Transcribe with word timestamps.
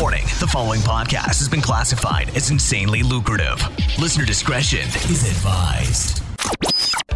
Warning 0.00 0.24
the 0.40 0.46
following 0.46 0.80
podcast 0.80 1.38
has 1.38 1.48
been 1.48 1.60
classified 1.60 2.34
as 2.36 2.50
insanely 2.50 3.02
lucrative. 3.02 3.62
Listener 3.98 4.24
discretion 4.24 4.80
is 5.10 5.24
advised. 5.30 6.22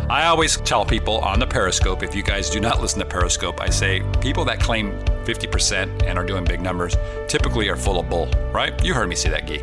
I 0.09 0.27
always 0.27 0.59
tell 0.59 0.85
people 0.85 1.19
on 1.19 1.41
the 1.41 1.47
Periscope, 1.47 2.03
if 2.03 2.15
you 2.15 2.23
guys 2.23 2.49
do 2.49 2.61
not 2.61 2.81
listen 2.81 3.01
to 3.01 3.05
Periscope, 3.05 3.61
I 3.61 3.69
say 3.69 4.03
people 4.21 4.45
that 4.45 4.61
claim 4.61 4.93
50% 5.25 6.05
and 6.05 6.19
are 6.19 6.25
doing 6.25 6.45
big 6.45 6.61
numbers 6.61 6.97
typically 7.27 7.69
are 7.69 7.77
full 7.77 7.99
of 7.99 8.09
bull, 8.09 8.31
right? 8.53 8.73
You 8.85 8.95
heard 8.95 9.09
me 9.09 9.17
say 9.17 9.31
that, 9.31 9.47
Gee. 9.47 9.63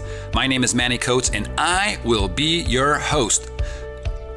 My 0.33 0.47
name 0.47 0.63
is 0.63 0.73
Manny 0.73 0.97
Coates, 0.97 1.29
and 1.31 1.49
I 1.57 1.99
will 2.05 2.29
be 2.29 2.61
your 2.61 2.95
host. 2.95 3.51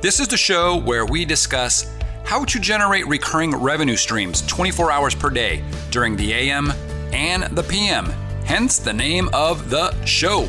This 0.00 0.18
is 0.18 0.26
the 0.26 0.36
show 0.36 0.76
where 0.76 1.06
we 1.06 1.24
discuss 1.24 1.88
how 2.24 2.44
to 2.46 2.58
generate 2.58 3.06
recurring 3.06 3.54
revenue 3.54 3.96
streams 3.96 4.44
24 4.46 4.90
hours 4.90 5.14
per 5.14 5.30
day 5.30 5.62
during 5.92 6.16
the 6.16 6.32
AM 6.32 6.72
and 7.12 7.44
the 7.56 7.62
PM, 7.62 8.06
hence 8.44 8.78
the 8.78 8.92
name 8.92 9.28
of 9.32 9.70
the 9.70 9.94
show. 10.04 10.48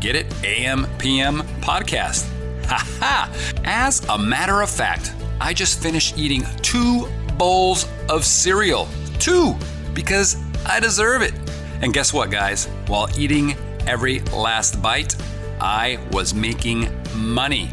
Get 0.00 0.14
it? 0.14 0.32
AM 0.44 0.86
PM 0.98 1.40
podcast. 1.60 2.30
Haha! 2.66 3.32
As 3.64 4.04
a 4.08 4.16
matter 4.16 4.62
of 4.62 4.70
fact, 4.70 5.12
I 5.40 5.54
just 5.54 5.82
finished 5.82 6.16
eating 6.16 6.44
two 6.62 7.08
bowls 7.36 7.88
of 8.08 8.24
cereal. 8.24 8.88
Two! 9.18 9.56
Because 9.92 10.36
I 10.64 10.78
deserve 10.78 11.22
it. 11.22 11.34
And 11.82 11.92
guess 11.92 12.12
what, 12.12 12.30
guys? 12.30 12.66
While 12.86 13.08
eating 13.18 13.56
every 13.86 14.20
last 14.20 14.80
bite, 14.82 15.16
I 15.60 15.98
was 16.12 16.34
making 16.34 16.88
money. 17.16 17.70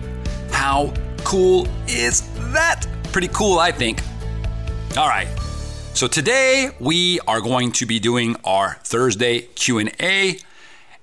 How 0.51 0.93
cool 1.23 1.67
is 1.87 2.21
that? 2.53 2.85
Pretty 3.11 3.29
cool, 3.29 3.59
I 3.59 3.71
think. 3.71 4.01
All 4.97 5.07
right. 5.07 5.27
So 5.93 6.07
today 6.07 6.71
we 6.79 7.19
are 7.27 7.41
going 7.41 7.71
to 7.73 7.85
be 7.85 7.99
doing 7.99 8.35
our 8.43 8.75
Thursday 8.83 9.41
Q&A 9.41 10.37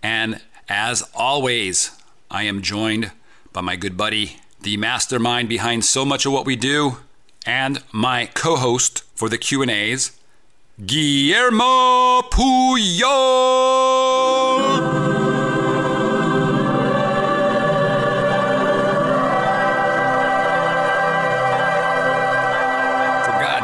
and 0.03 0.41
as 0.69 1.03
always, 1.15 1.93
I 2.31 2.43
am 2.43 2.63
joined 2.63 3.11
by 3.53 3.63
my 3.63 3.77
good 3.77 3.97
buddy, 3.97 4.37
the 4.61 4.77
mastermind 4.77 5.49
behind 5.49 5.85
so 5.85 6.05
much 6.05 6.27
of 6.27 6.33
what 6.33 6.45
we 6.45 6.57
do 6.57 6.99
and 7.47 7.83
my 7.91 8.27
co-host 8.35 9.05
for 9.15 9.29
the 9.29 9.39
Q&As, 9.39 10.13
Guillermo 10.85 12.21
Puyol. 12.31 12.99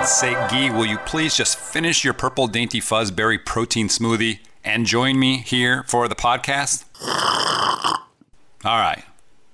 Sake, 0.06 0.36
Guy, 0.50 0.70
will 0.70 0.86
you 0.86 0.98
please 0.98 1.36
just 1.36 1.58
finish 1.58 2.05
your 2.05 2.14
purple 2.14 2.47
dainty 2.47 2.80
fuzz 2.80 3.10
berry 3.10 3.38
protein 3.38 3.88
smoothie 3.88 4.38
and 4.64 4.86
join 4.86 5.19
me 5.19 5.38
here 5.38 5.83
for 5.84 6.08
the 6.08 6.14
podcast? 6.14 6.84
All 8.64 8.78
right. 8.78 9.05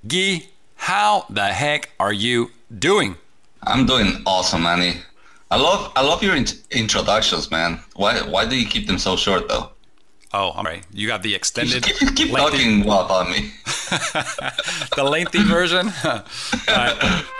Guy, 0.06 0.48
how 0.76 1.26
the 1.30 1.46
heck 1.46 1.90
are 1.98 2.12
you 2.12 2.50
doing? 2.76 3.16
I'm 3.62 3.86
doing 3.86 4.22
awesome, 4.27 4.62
Manny. 4.62 4.94
I 5.50 5.56
love 5.56 5.92
I 5.96 6.02
love 6.02 6.22
your 6.22 6.36
in- 6.36 6.46
introductions, 6.70 7.50
man. 7.50 7.80
Why 7.96 8.20
why 8.22 8.46
do 8.46 8.56
you 8.56 8.66
keep 8.66 8.86
them 8.86 8.98
so 8.98 9.16
short 9.16 9.48
though? 9.48 9.70
Oh, 10.33 10.50
all 10.50 10.62
right. 10.62 10.84
You 10.92 11.08
got 11.08 11.22
the 11.22 11.34
extended. 11.34 11.83
Keep, 11.83 12.14
keep 12.16 12.30
talking 12.30 12.84
well 12.84 13.05
about 13.05 13.28
me. 13.30 13.50
the 14.96 15.02
lengthy 15.05 15.42
version. 15.42 15.92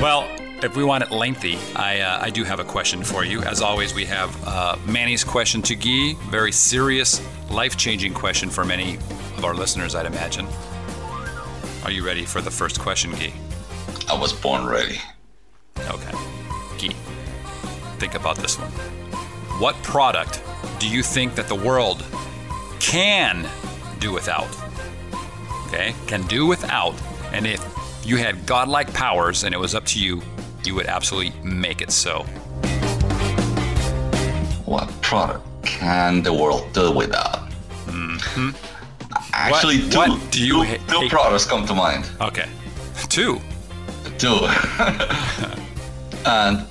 Well, 0.00 0.30
if 0.62 0.76
we 0.76 0.84
want 0.84 1.02
it 1.02 1.10
lengthy, 1.10 1.58
I, 1.74 1.98
uh, 1.98 2.20
I 2.22 2.30
do 2.30 2.44
have 2.44 2.60
a 2.60 2.64
question 2.64 3.02
for 3.02 3.24
you. 3.24 3.42
As 3.42 3.60
always, 3.60 3.94
we 3.94 4.04
have 4.04 4.46
uh, 4.46 4.76
Manny's 4.86 5.24
question 5.24 5.60
to 5.62 5.74
Guy. 5.74 6.14
Very 6.30 6.52
serious, 6.52 7.20
life 7.50 7.76
changing 7.76 8.14
question 8.14 8.48
for 8.48 8.64
many 8.64 8.94
of 9.36 9.44
our 9.44 9.54
listeners, 9.54 9.96
I'd 9.96 10.06
imagine. 10.06 10.46
Are 11.82 11.90
you 11.90 12.06
ready 12.06 12.24
for 12.24 12.40
the 12.40 12.50
first 12.50 12.78
question, 12.78 13.10
Guy? 13.10 13.32
I 14.08 14.16
was 14.16 14.32
born 14.32 14.66
ready. 14.66 15.00
Okay. 15.78 16.12
Guy, 16.78 16.94
think 17.98 18.14
about 18.14 18.36
this 18.36 18.56
one. 18.56 18.70
What 19.60 19.74
product 19.82 20.40
do 20.78 20.88
you 20.88 21.02
think 21.02 21.34
that 21.34 21.48
the 21.48 21.56
world 21.56 22.04
can 22.78 23.48
do 23.98 24.12
without? 24.12 24.48
Okay, 25.66 25.92
can 26.06 26.22
do 26.28 26.46
without. 26.46 26.94
And 27.32 27.48
if 27.48 27.77
you 28.04 28.16
had 28.16 28.46
godlike 28.46 28.92
powers 28.92 29.44
and 29.44 29.54
it 29.54 29.58
was 29.58 29.74
up 29.74 29.84
to 29.86 30.00
you, 30.00 30.22
you 30.64 30.74
would 30.74 30.86
absolutely 30.86 31.38
make 31.42 31.80
it 31.80 31.90
so. 31.90 32.22
What 34.64 34.88
product 35.02 35.46
can 35.62 36.22
the 36.22 36.32
world 36.32 36.72
do 36.72 36.92
without? 36.92 37.48
Mm-hmm. 37.86 38.50
Actually, 39.32 39.82
what, 39.82 39.92
two, 39.92 39.98
what 39.98 40.32
do 40.32 40.46
you 40.46 40.64
two, 40.64 41.00
two 41.00 41.08
products 41.08 41.46
come 41.46 41.66
to 41.66 41.74
mind. 41.74 42.10
Okay, 42.20 42.48
two. 43.08 43.40
Two. 44.18 44.28
and 46.26 46.66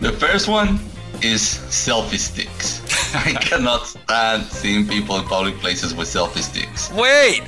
the 0.00 0.12
first 0.12 0.48
one 0.48 0.78
is 1.22 1.40
selfie 1.42 2.18
sticks. 2.18 2.82
I 3.14 3.32
cannot 3.34 3.86
stand 3.86 4.44
seeing 4.44 4.86
people 4.86 5.16
in 5.16 5.24
public 5.24 5.56
places 5.56 5.94
with 5.94 6.08
selfie 6.08 6.38
sticks. 6.38 6.90
Wait, 6.92 7.42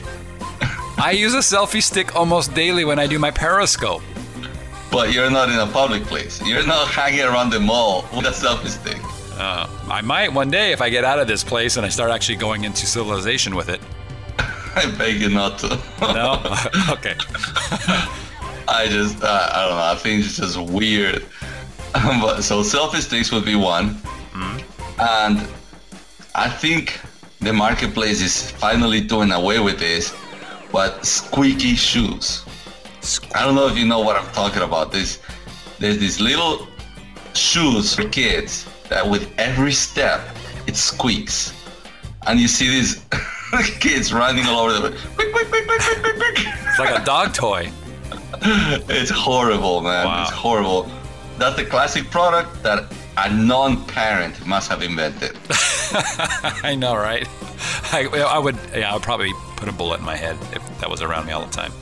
I 0.98 1.10
use 1.10 1.34
a 1.34 1.38
selfie 1.38 1.82
stick 1.82 2.16
almost 2.16 2.54
daily 2.54 2.84
when 2.84 2.98
I 2.98 3.06
do 3.06 3.18
my 3.18 3.30
Periscope. 3.30 4.02
But 4.90 5.12
you're 5.12 5.30
not 5.30 5.50
in 5.50 5.58
a 5.58 5.66
public 5.66 6.04
place. 6.04 6.40
You're 6.46 6.66
not 6.66 6.88
hanging 6.88 7.20
around 7.20 7.50
the 7.50 7.60
mall 7.60 8.06
with 8.14 8.24
a 8.24 8.30
selfie 8.30 8.68
stick. 8.68 8.98
Uh, 9.38 9.68
I 9.90 10.00
might 10.00 10.32
one 10.32 10.50
day 10.50 10.72
if 10.72 10.80
I 10.80 10.88
get 10.88 11.04
out 11.04 11.18
of 11.18 11.28
this 11.28 11.44
place 11.44 11.76
and 11.76 11.84
I 11.84 11.90
start 11.90 12.10
actually 12.10 12.36
going 12.36 12.64
into 12.64 12.86
civilization 12.86 13.54
with 13.54 13.68
it. 13.68 13.80
I 14.38 14.90
beg 14.96 15.20
you 15.20 15.28
not 15.28 15.58
to. 15.58 15.78
no? 16.00 16.40
okay. 16.90 17.14
I 18.68 18.86
just, 18.88 19.22
uh, 19.22 19.50
I 19.52 19.66
don't 19.66 19.76
know. 19.76 19.84
I 19.84 19.96
think 19.96 20.24
it's 20.24 20.38
just 20.38 20.58
weird. 20.58 21.26
but 21.92 22.40
so 22.40 22.62
selfie 22.62 23.00
sticks 23.00 23.30
would 23.32 23.44
be 23.44 23.54
one, 23.54 23.94
mm. 24.32 24.62
and 24.98 25.46
I 26.34 26.48
think 26.48 27.00
the 27.40 27.52
marketplace 27.52 28.20
is 28.20 28.50
finally 28.50 29.00
doing 29.00 29.32
away 29.32 29.60
with 29.60 29.78
this 29.78 30.14
but 30.76 31.06
squeaky 31.06 31.74
shoes. 31.74 32.44
I 33.34 33.46
don't 33.46 33.54
know 33.54 33.66
if 33.66 33.78
you 33.78 33.86
know 33.86 34.00
what 34.00 34.14
I'm 34.14 34.30
talking 34.34 34.60
about. 34.60 34.92
There's 34.92 35.20
there's 35.78 35.96
these 35.96 36.20
little 36.20 36.68
shoes 37.32 37.94
for 37.94 38.06
kids 38.10 38.68
that 38.90 39.08
with 39.08 39.32
every 39.38 39.72
step 39.72 40.20
it 40.66 40.76
squeaks, 40.76 41.54
and 42.26 42.38
you 42.38 42.46
see 42.46 42.68
these 42.68 43.02
kids 43.80 44.12
running 44.12 44.44
all 44.44 44.68
over 44.68 44.90
the 44.90 44.98
quick. 45.14 45.30
It's 46.68 46.78
like 46.78 47.00
a 47.00 47.04
dog 47.06 47.32
toy. 47.32 47.72
it's 49.00 49.10
horrible, 49.10 49.80
man. 49.80 50.04
Wow. 50.04 50.24
It's 50.24 50.32
horrible. 50.32 50.90
That's 51.38 51.56
the 51.56 51.64
classic 51.64 52.10
product 52.10 52.62
that 52.64 52.84
a 53.16 53.32
non-parent 53.32 54.46
must 54.46 54.68
have 54.68 54.82
invented. 54.82 55.36
I 56.62 56.76
know, 56.78 56.94
right? 56.94 57.26
I, 57.92 58.06
I 58.08 58.38
would, 58.38 58.56
yeah, 58.74 58.90
I 58.90 58.94
would 58.94 59.02
probably 59.02 59.32
put 59.56 59.68
a 59.68 59.72
bullet 59.72 60.00
in 60.00 60.06
my 60.06 60.16
head 60.16 60.36
if 60.52 60.80
that 60.80 60.90
was 60.90 61.00
around 61.00 61.26
me 61.26 61.32
all 61.32 61.44
the 61.44 61.52
time. 61.52 61.72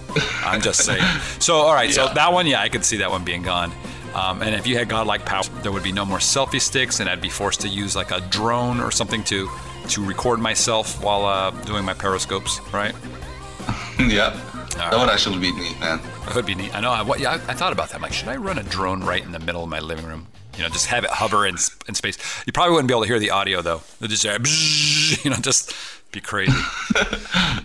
I'm 0.44 0.60
just 0.60 0.84
saying. 0.84 1.02
So, 1.40 1.56
all 1.56 1.74
right, 1.74 1.88
yeah. 1.88 2.06
so 2.06 2.14
that 2.14 2.32
one, 2.32 2.46
yeah, 2.46 2.60
I 2.60 2.68
could 2.68 2.84
see 2.84 2.98
that 2.98 3.10
one 3.10 3.24
being 3.24 3.42
gone. 3.42 3.72
Um, 4.14 4.42
and 4.42 4.54
if 4.54 4.66
you 4.66 4.78
had 4.78 4.88
godlike 4.88 5.24
power, 5.24 5.42
there 5.62 5.72
would 5.72 5.82
be 5.82 5.90
no 5.90 6.04
more 6.04 6.18
selfie 6.18 6.60
sticks, 6.60 7.00
and 7.00 7.08
I'd 7.08 7.20
be 7.20 7.28
forced 7.28 7.60
to 7.62 7.68
use 7.68 7.96
like 7.96 8.12
a 8.12 8.20
drone 8.20 8.80
or 8.80 8.90
something 8.90 9.24
to 9.24 9.50
to 9.88 10.02
record 10.02 10.38
myself 10.38 11.02
while 11.02 11.26
uh, 11.26 11.50
doing 11.64 11.84
my 11.84 11.92
periscopes, 11.92 12.60
right? 12.72 12.94
yeah, 13.98 14.30
that 14.30 14.76
right. 14.78 14.98
would 14.98 15.10
actually 15.10 15.40
be 15.40 15.52
neat, 15.52 15.78
man. 15.80 16.00
It 16.28 16.34
would 16.34 16.46
be 16.46 16.54
neat. 16.54 16.74
I 16.74 16.80
know. 16.80 16.92
I, 16.92 17.16
yeah, 17.16 17.32
I, 17.32 17.34
I 17.34 17.54
thought 17.54 17.72
about 17.72 17.88
that. 17.88 17.96
I'm 17.96 18.02
like, 18.02 18.12
should 18.12 18.28
I 18.28 18.36
run 18.36 18.58
a 18.58 18.62
drone 18.62 19.02
right 19.02 19.22
in 19.22 19.32
the 19.32 19.40
middle 19.40 19.64
of 19.64 19.68
my 19.68 19.80
living 19.80 20.06
room? 20.06 20.28
You 20.56 20.62
know, 20.62 20.68
just 20.68 20.86
have 20.86 21.04
it 21.04 21.10
hover 21.10 21.46
in, 21.46 21.56
in 21.88 21.94
space. 21.94 22.18
You 22.46 22.52
probably 22.52 22.72
wouldn't 22.72 22.88
be 22.88 22.94
able 22.94 23.02
to 23.02 23.08
hear 23.08 23.18
the 23.18 23.30
audio 23.30 23.62
though. 23.62 23.82
It'd 24.00 24.10
just, 24.10 25.24
you 25.24 25.30
know, 25.30 25.36
just 25.36 25.74
be 26.12 26.20
crazy. 26.20 26.52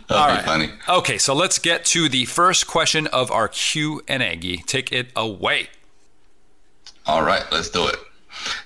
All 0.10 0.28
right. 0.28 0.44
funny. 0.44 0.70
Okay, 0.88 1.18
so 1.18 1.34
let's 1.34 1.60
get 1.60 1.86
to 1.86 2.10
the 2.10 2.26
first 2.26 2.68
question 2.68 3.08
of 3.08 3.32
our 3.32 3.48
Q 3.48 4.02
and 4.08 4.24
A. 4.24 4.36
Take 4.66 4.92
it 4.92 5.12
away. 5.16 5.68
All 7.06 7.24
right, 7.24 7.44
let's 7.52 7.70
do 7.70 7.88
it. 7.88 7.96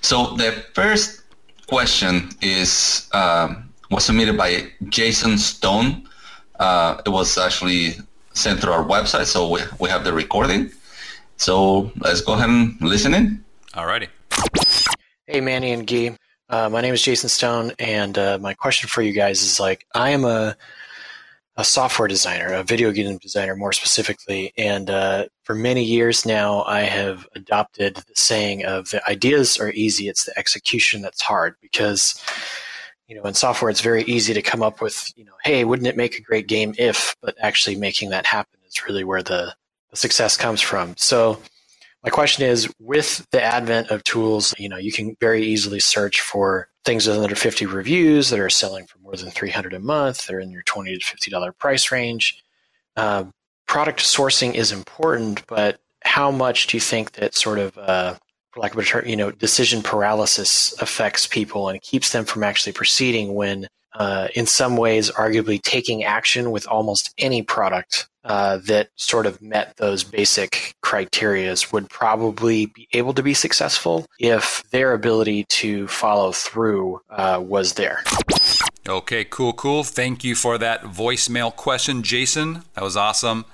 So 0.00 0.36
the 0.36 0.64
first 0.74 1.22
question 1.66 2.30
is 2.40 3.08
um, 3.12 3.70
was 3.90 4.04
submitted 4.04 4.36
by 4.36 4.68
Jason 4.88 5.38
Stone. 5.38 6.08
Uh, 6.58 7.00
it 7.04 7.10
was 7.10 7.36
actually 7.36 7.94
sent 8.32 8.60
through 8.60 8.72
our 8.72 8.84
website, 8.84 9.26
so 9.26 9.48
we, 9.48 9.60
we 9.80 9.88
have 9.88 10.04
the 10.04 10.12
recording. 10.12 10.70
So 11.36 11.90
let's 11.98 12.20
go 12.20 12.34
ahead 12.34 12.48
and 12.48 12.80
listen 12.80 13.14
in. 13.14 13.43
Alrighty. 13.74 14.06
Hey, 15.26 15.40
Manny 15.40 15.72
and 15.72 15.88
Gee. 15.88 16.12
Uh, 16.48 16.68
my 16.68 16.80
name 16.80 16.94
is 16.94 17.02
Jason 17.02 17.28
Stone, 17.28 17.72
and 17.80 18.16
uh, 18.16 18.38
my 18.40 18.54
question 18.54 18.88
for 18.88 19.02
you 19.02 19.12
guys 19.12 19.42
is 19.42 19.58
like, 19.58 19.84
I 19.94 20.10
am 20.10 20.24
a 20.24 20.56
a 21.56 21.64
software 21.64 22.08
designer, 22.08 22.52
a 22.52 22.62
video 22.62 22.90
game 22.92 23.16
designer 23.18 23.56
more 23.56 23.72
specifically, 23.72 24.52
and 24.56 24.90
uh, 24.90 25.26
for 25.42 25.56
many 25.56 25.82
years 25.82 26.24
now, 26.24 26.62
I 26.64 26.80
have 26.80 27.26
adopted 27.34 27.96
the 27.96 28.14
saying 28.14 28.64
of 28.64 28.90
the 28.90 29.08
ideas 29.08 29.58
are 29.58 29.70
easy, 29.70 30.08
it's 30.08 30.24
the 30.24 30.38
execution 30.38 31.02
that's 31.02 31.22
hard 31.22 31.56
because 31.60 32.20
you 33.08 33.16
know 33.16 33.22
in 33.22 33.34
software 33.34 33.70
it's 33.70 33.80
very 33.80 34.04
easy 34.04 34.34
to 34.34 34.42
come 34.42 34.62
up 34.62 34.80
with 34.80 35.12
you 35.16 35.24
know 35.24 35.34
hey 35.42 35.64
wouldn't 35.64 35.88
it 35.88 35.96
make 35.96 36.16
a 36.16 36.22
great 36.22 36.46
game 36.46 36.74
if 36.78 37.14
but 37.20 37.34
actually 37.40 37.76
making 37.76 38.10
that 38.10 38.24
happen 38.24 38.58
is 38.66 38.86
really 38.86 39.04
where 39.04 39.22
the, 39.22 39.54
the 39.90 39.96
success 39.96 40.36
comes 40.36 40.60
from 40.60 40.94
so 40.96 41.38
my 42.04 42.10
question 42.10 42.46
is 42.46 42.70
with 42.78 43.26
the 43.30 43.42
advent 43.42 43.90
of 43.90 44.04
tools, 44.04 44.54
you 44.58 44.68
know, 44.68 44.76
you 44.76 44.92
can 44.92 45.16
very 45.20 45.42
easily 45.42 45.80
search 45.80 46.20
for 46.20 46.68
things 46.84 47.06
with 47.06 47.16
under 47.16 47.34
50 47.34 47.64
reviews 47.64 48.28
that 48.28 48.38
are 48.38 48.50
selling 48.50 48.86
for 48.86 48.98
more 48.98 49.16
than 49.16 49.30
300 49.30 49.72
a 49.72 49.80
month. 49.80 50.26
They're 50.26 50.38
in 50.38 50.50
your 50.50 50.62
20 50.62 50.98
to 50.98 51.00
$50 51.00 51.58
price 51.58 51.90
range. 51.90 52.42
Uh, 52.94 53.24
product 53.66 54.00
sourcing 54.00 54.54
is 54.54 54.70
important, 54.70 55.46
but 55.46 55.80
how 56.04 56.30
much 56.30 56.66
do 56.66 56.76
you 56.76 56.80
think 56.82 57.12
that 57.12 57.34
sort 57.34 57.58
of, 57.58 57.78
uh, 57.78 58.14
for 58.50 58.60
lack 58.60 58.74
of 58.74 58.78
a 58.78 58.84
term, 58.84 59.06
you 59.06 59.16
know, 59.16 59.30
decision 59.30 59.82
paralysis 59.82 60.74
affects 60.82 61.26
people 61.26 61.70
and 61.70 61.80
keeps 61.80 62.12
them 62.12 62.26
from 62.26 62.44
actually 62.44 62.74
proceeding 62.74 63.34
when, 63.34 63.66
uh, 63.94 64.28
in 64.34 64.44
some 64.44 64.76
ways, 64.76 65.10
arguably 65.12 65.60
taking 65.60 66.04
action 66.04 66.50
with 66.50 66.68
almost 66.68 67.14
any 67.16 67.42
product 67.42 68.08
uh, 68.24 68.58
that 68.66 68.88
sort 68.96 69.26
of 69.26 69.40
met 69.42 69.76
those 69.76 70.02
basic 70.02 70.74
criterias 70.82 71.72
would 71.72 71.88
probably 71.90 72.66
be 72.66 72.88
able 72.92 73.12
to 73.14 73.22
be 73.22 73.34
successful 73.34 74.06
if 74.18 74.62
their 74.70 74.92
ability 74.92 75.44
to 75.48 75.86
follow 75.88 76.32
through 76.32 77.00
uh, 77.10 77.40
was 77.42 77.74
there. 77.74 78.02
Okay, 78.88 79.24
cool, 79.24 79.52
cool. 79.52 79.82
Thank 79.82 80.24
you 80.24 80.34
for 80.34 80.58
that 80.58 80.82
voicemail 80.82 81.54
question, 81.54 82.02
Jason. 82.02 82.64
That 82.74 82.84
was 82.84 82.96
awesome. 82.96 83.44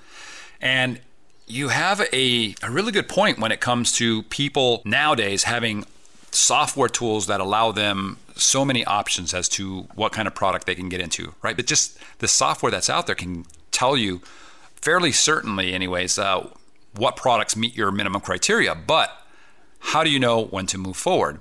And 0.61 1.01
you 1.47 1.69
have 1.69 2.01
a, 2.13 2.55
a 2.63 2.71
really 2.71 2.93
good 2.93 3.09
point 3.09 3.39
when 3.39 3.53
it 3.53 3.61
comes 3.61 3.93
to 3.93 4.23
people 4.25 4.83
nowadays 4.85 5.45
having 5.45 5.85
software 6.33 6.89
tools 6.89 7.27
that 7.27 7.41
allow 7.41 7.73
them 7.73 8.19
so 8.37 8.65
many 8.65 8.85
options 8.85 9.35
as 9.35 9.49
to 9.49 9.83
what 9.95 10.13
kind 10.13 10.27
of 10.27 10.35
product 10.35 10.67
they 10.67 10.75
can 10.75 10.89
get 10.89 11.01
into, 11.01 11.35
right? 11.43 11.57
But 11.57 11.67
just 11.67 11.99
the 12.19 12.29
software 12.29 12.71
that's 12.71 12.89
out 12.89 13.07
there 13.07 13.15
can 13.15 13.47
tell 13.71 13.97
you 13.97 14.21
fairly 14.83 15.13
certainly, 15.13 15.73
anyways, 15.73 16.19
uh, 16.19 16.49
what 16.95 17.17
products 17.17 17.57
meet 17.57 17.77
your 17.77 17.91
minimum 17.91 18.21
criteria. 18.21 18.75
But 18.75 19.11
how 19.81 20.05
do 20.05 20.11
you 20.11 20.19
know 20.19 20.45
when 20.45 20.67
to 20.67 20.79
move 20.79 20.97
forward? 20.97 21.41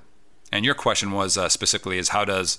And 0.52 0.66
your 0.66 0.76
question 0.76 1.12
was 1.12 1.38
uh, 1.38 1.50
specifically 1.50 1.98
is 1.98 2.10
how 2.10 2.26
does 2.26 2.58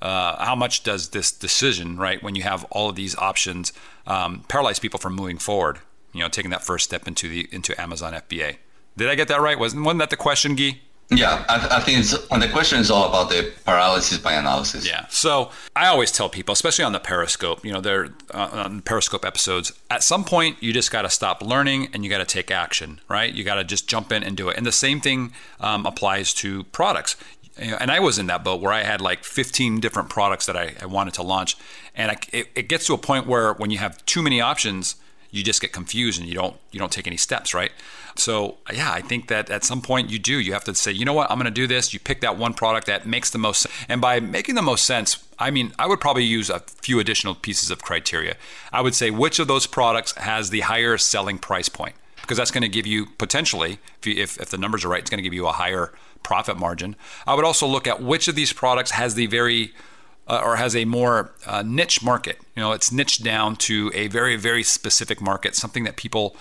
uh, 0.00 0.44
how 0.44 0.56
much 0.56 0.82
does 0.82 1.10
this 1.10 1.30
decision, 1.30 1.96
right, 1.96 2.20
when 2.22 2.34
you 2.34 2.42
have 2.42 2.64
all 2.70 2.88
of 2.88 2.96
these 2.96 3.16
options, 3.16 3.72
um, 4.04 4.44
paralyze 4.48 4.80
people 4.80 4.98
from 4.98 5.14
moving 5.14 5.38
forward? 5.38 5.78
You 6.12 6.20
know, 6.20 6.28
taking 6.28 6.50
that 6.50 6.64
first 6.64 6.84
step 6.84 7.08
into 7.08 7.28
the 7.28 7.48
into 7.50 7.80
Amazon 7.80 8.12
FBA. 8.12 8.56
Did 8.96 9.08
I 9.08 9.14
get 9.14 9.28
that 9.28 9.40
right? 9.40 9.58
Wasn't 9.58 9.84
wasn't 9.84 10.00
that 10.00 10.10
the 10.10 10.16
question, 10.16 10.54
Guy? 10.54 10.80
Yeah, 11.10 11.44
I, 11.48 11.76
I 11.76 11.80
think 11.80 11.98
it's, 11.98 12.12
the 12.12 12.48
question 12.50 12.78
is 12.78 12.90
all 12.90 13.08
about 13.08 13.28
the 13.28 13.52
paralysis 13.64 14.18
by 14.18 14.32
analysis. 14.32 14.86
Yeah. 14.86 15.06
So 15.08 15.50
I 15.76 15.86
always 15.86 16.10
tell 16.10 16.28
people, 16.28 16.52
especially 16.52 16.84
on 16.84 16.92
the 16.92 17.00
Periscope, 17.00 17.64
you 17.64 17.72
know, 17.72 17.80
they're 17.80 18.08
uh, 18.32 18.48
on 18.52 18.80
Periscope 18.82 19.24
episodes. 19.24 19.72
At 19.90 20.02
some 20.02 20.24
point, 20.24 20.62
you 20.62 20.72
just 20.72 20.90
got 20.90 21.02
to 21.02 21.10
stop 21.10 21.42
learning 21.42 21.88
and 21.92 22.04
you 22.04 22.10
got 22.10 22.18
to 22.18 22.24
take 22.24 22.50
action, 22.50 23.00
right? 23.08 23.32
You 23.32 23.44
got 23.44 23.56
to 23.56 23.64
just 23.64 23.88
jump 23.88 24.10
in 24.10 24.22
and 24.22 24.36
do 24.36 24.48
it. 24.48 24.56
And 24.56 24.66
the 24.66 24.72
same 24.72 25.00
thing 25.00 25.32
um, 25.60 25.84
applies 25.84 26.32
to 26.34 26.64
products. 26.64 27.16
And 27.58 27.90
I 27.90 28.00
was 28.00 28.18
in 28.18 28.28
that 28.28 28.42
boat 28.42 28.62
where 28.62 28.72
I 28.72 28.82
had 28.82 29.02
like 29.02 29.24
15 29.24 29.80
different 29.80 30.08
products 30.08 30.46
that 30.46 30.56
I, 30.56 30.74
I 30.80 30.86
wanted 30.86 31.12
to 31.14 31.22
launch, 31.22 31.56
and 31.94 32.10
I, 32.10 32.16
it, 32.32 32.48
it 32.54 32.68
gets 32.68 32.86
to 32.86 32.94
a 32.94 32.98
point 32.98 33.26
where 33.26 33.52
when 33.52 33.70
you 33.70 33.76
have 33.76 34.02
too 34.06 34.22
many 34.22 34.40
options, 34.40 34.96
you 35.32 35.42
just 35.42 35.60
get 35.60 35.72
confused 35.72 36.20
and 36.20 36.28
you 36.28 36.34
don't 36.34 36.56
you 36.70 36.78
don't 36.78 36.92
take 36.92 37.06
any 37.08 37.16
steps, 37.16 37.52
right? 37.54 37.72
So 38.14 38.58
yeah, 38.72 38.92
I 38.92 39.00
think 39.00 39.28
that 39.28 39.50
at 39.50 39.64
some 39.64 39.80
point 39.80 40.10
you 40.10 40.18
do. 40.18 40.38
You 40.38 40.52
have 40.52 40.64
to 40.64 40.74
say, 40.74 40.92
you 40.92 41.04
know 41.04 41.14
what, 41.14 41.30
I'm 41.30 41.38
going 41.38 41.46
to 41.46 41.50
do 41.50 41.66
this. 41.66 41.92
You 41.92 41.98
pick 41.98 42.20
that 42.20 42.36
one 42.36 42.52
product 42.54 42.86
that 42.86 43.06
makes 43.06 43.30
the 43.30 43.38
most, 43.38 43.66
and 43.88 44.00
by 44.00 44.20
making 44.20 44.54
the 44.54 44.62
most 44.62 44.84
sense, 44.84 45.26
I 45.38 45.50
mean 45.50 45.72
I 45.78 45.88
would 45.88 46.00
probably 46.00 46.24
use 46.24 46.50
a 46.50 46.60
few 46.60 47.00
additional 47.00 47.34
pieces 47.34 47.70
of 47.70 47.82
criteria. 47.82 48.36
I 48.72 48.82
would 48.82 48.94
say 48.94 49.10
which 49.10 49.38
of 49.38 49.48
those 49.48 49.66
products 49.66 50.12
has 50.18 50.50
the 50.50 50.60
higher 50.60 50.98
selling 50.98 51.38
price 51.38 51.68
point 51.68 51.96
because 52.20 52.36
that's 52.36 52.52
going 52.52 52.62
to 52.62 52.68
give 52.68 52.86
you 52.86 53.06
potentially, 53.06 53.78
if, 53.98 54.06
you, 54.06 54.22
if, 54.22 54.38
if 54.38 54.50
the 54.50 54.58
numbers 54.58 54.84
are 54.84 54.88
right, 54.88 55.00
it's 55.00 55.10
going 55.10 55.18
to 55.18 55.24
give 55.24 55.34
you 55.34 55.46
a 55.48 55.52
higher 55.52 55.92
profit 56.22 56.56
margin. 56.56 56.94
I 57.26 57.34
would 57.34 57.44
also 57.44 57.66
look 57.66 57.86
at 57.86 58.00
which 58.02 58.28
of 58.28 58.34
these 58.34 58.52
products 58.52 58.92
has 58.92 59.14
the 59.14 59.26
very 59.26 59.72
uh, 60.26 60.40
or 60.44 60.56
has 60.56 60.76
a 60.76 60.84
more 60.84 61.32
uh, 61.46 61.62
niche 61.62 62.02
market. 62.02 62.38
You 62.54 62.62
know, 62.62 62.72
it's 62.72 62.92
niched 62.92 63.22
down 63.22 63.56
to 63.56 63.90
a 63.94 64.08
very, 64.08 64.36
very 64.36 64.62
specific 64.62 65.20
market, 65.20 65.54
something 65.54 65.84
that 65.84 65.96
people 65.96 66.36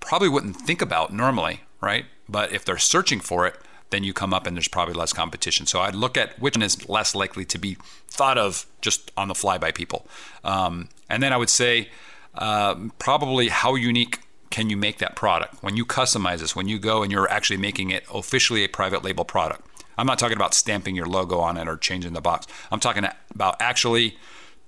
probably 0.00 0.28
wouldn't 0.28 0.56
think 0.56 0.82
about 0.82 1.12
normally, 1.12 1.62
right? 1.80 2.06
But 2.28 2.52
if 2.52 2.64
they're 2.64 2.78
searching 2.78 3.20
for 3.20 3.46
it, 3.46 3.56
then 3.90 4.04
you 4.04 4.12
come 4.12 4.34
up 4.34 4.46
and 4.46 4.56
there's 4.56 4.68
probably 4.68 4.94
less 4.94 5.12
competition. 5.12 5.66
So 5.66 5.80
I'd 5.80 5.94
look 5.94 6.16
at 6.16 6.38
which 6.40 6.56
one 6.56 6.62
is 6.62 6.88
less 6.88 7.14
likely 7.14 7.44
to 7.46 7.58
be 7.58 7.76
thought 8.08 8.38
of 8.38 8.66
just 8.80 9.10
on 9.16 9.28
the 9.28 9.34
fly 9.34 9.58
by 9.58 9.70
people. 9.70 10.06
Um, 10.42 10.88
and 11.08 11.22
then 11.22 11.32
I 11.32 11.36
would 11.36 11.50
say 11.50 11.88
uh, 12.34 12.74
probably 12.98 13.48
how 13.48 13.74
unique 13.74 14.20
can 14.50 14.70
you 14.70 14.76
make 14.76 14.98
that 14.98 15.16
product? 15.16 15.62
When 15.62 15.76
you 15.76 15.84
customize 15.84 16.38
this, 16.38 16.54
when 16.54 16.68
you 16.68 16.78
go 16.78 17.02
and 17.02 17.10
you're 17.10 17.30
actually 17.30 17.56
making 17.56 17.90
it 17.90 18.04
officially 18.12 18.64
a 18.64 18.68
private 18.68 19.02
label 19.02 19.24
product 19.24 19.66
I'm 19.96 20.06
not 20.06 20.18
talking 20.18 20.36
about 20.36 20.54
stamping 20.54 20.96
your 20.96 21.06
logo 21.06 21.38
on 21.38 21.56
it 21.56 21.68
or 21.68 21.76
changing 21.76 22.12
the 22.12 22.20
box. 22.20 22.46
I'm 22.70 22.80
talking 22.80 23.04
about 23.34 23.56
actually 23.60 24.16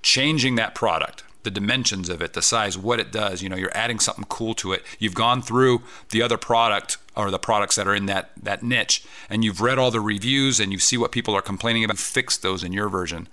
changing 0.03 0.55
that 0.55 0.75
product, 0.75 1.25
the 1.43 1.51
dimensions 1.51 2.09
of 2.09 2.23
it, 2.23 2.33
the 2.33 2.43
size, 2.43 2.79
what 2.79 3.01
it 3.01 3.11
does. 3.11 3.43
You 3.43 3.49
know, 3.49 3.57
you're 3.57 3.77
adding 3.77 3.99
something 3.99 4.25
cool 4.29 4.55
to 4.55 4.73
it. 4.73 4.85
You've 4.99 5.15
gone 5.15 5.43
through 5.43 5.83
the 6.11 6.23
other 6.23 6.37
product 6.37 6.99
or 7.17 7.31
the 7.31 7.39
products 7.39 7.77
that 7.77 7.89
are 7.89 7.95
in 7.95 8.07
that 8.07 8.31
that 8.41 8.63
niche, 8.63 9.05
and 9.29 9.45
you've 9.45 9.61
read 9.61 9.79
all 9.79 9.91
the 9.91 10.01
reviews 10.01 10.61
and 10.61 10.73
you 10.73 10.79
see 10.79 10.97
what 10.97 11.13
people 11.13 11.35
are 11.35 11.43
complaining 11.43 11.83
about. 11.83 11.99
Fix 11.99 12.37
those 12.37 12.63
in 12.63 12.73
your 12.73 12.89
version. 12.89 13.29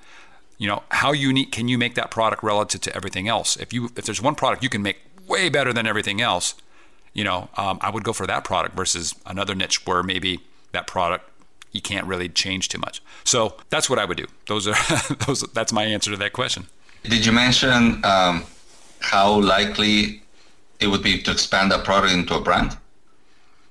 You 0.58 0.68
know, 0.68 0.84
how 0.90 1.12
unique 1.12 1.52
can 1.52 1.68
you 1.68 1.78
make 1.78 1.96
that 1.96 2.10
product 2.10 2.44
relative 2.44 2.82
to 2.82 2.96
everything 2.96 3.28
else? 3.28 3.58
If 3.58 3.74
you 3.74 3.90
if 3.96 4.06
there's 4.06 4.22
one 4.22 4.36
product 4.36 4.64
you 4.64 4.70
can 4.70 4.82
make 4.82 5.00
way 5.28 5.50
better 5.50 5.74
than 5.74 5.86
everything 5.86 6.22
else, 6.22 6.56
you 7.14 7.24
know, 7.24 7.50
um, 7.58 7.78
I 7.82 7.90
would 7.90 8.04
go 8.04 8.14
for 8.14 8.26
that 8.28 8.44
product 8.44 8.76
versus 8.76 9.16
another 9.26 9.56
niche 9.56 9.86
where 9.86 10.02
maybe 10.04 10.40
that 10.72 10.88
product 10.88 11.30
you 11.74 11.82
can't 11.82 12.08
really 12.08 12.30
change 12.30 12.70
too 12.70 12.78
much. 12.78 13.02
So 13.24 13.56
that's 13.70 13.90
what 13.90 14.00
I 14.00 14.06
would 14.06 14.18
do. 14.18 14.28
Those 14.48 14.68
are 14.68 14.76
those. 15.26 15.42
That's 15.54 15.74
my 15.74 15.84
answer 15.84 16.12
to 16.12 16.18
that 16.18 16.34
question. 16.34 16.68
Did 17.04 17.26
you 17.26 17.34
mention 17.34 18.04
um, 18.06 18.46
how 19.00 19.42
likely 19.42 20.22
it 20.80 20.88
would 20.88 21.04
be 21.04 21.22
to 21.24 21.32
expand 21.32 21.72
a 21.74 21.80
product 21.80 22.14
into 22.14 22.36
a 22.36 22.42
brand? 22.42 22.78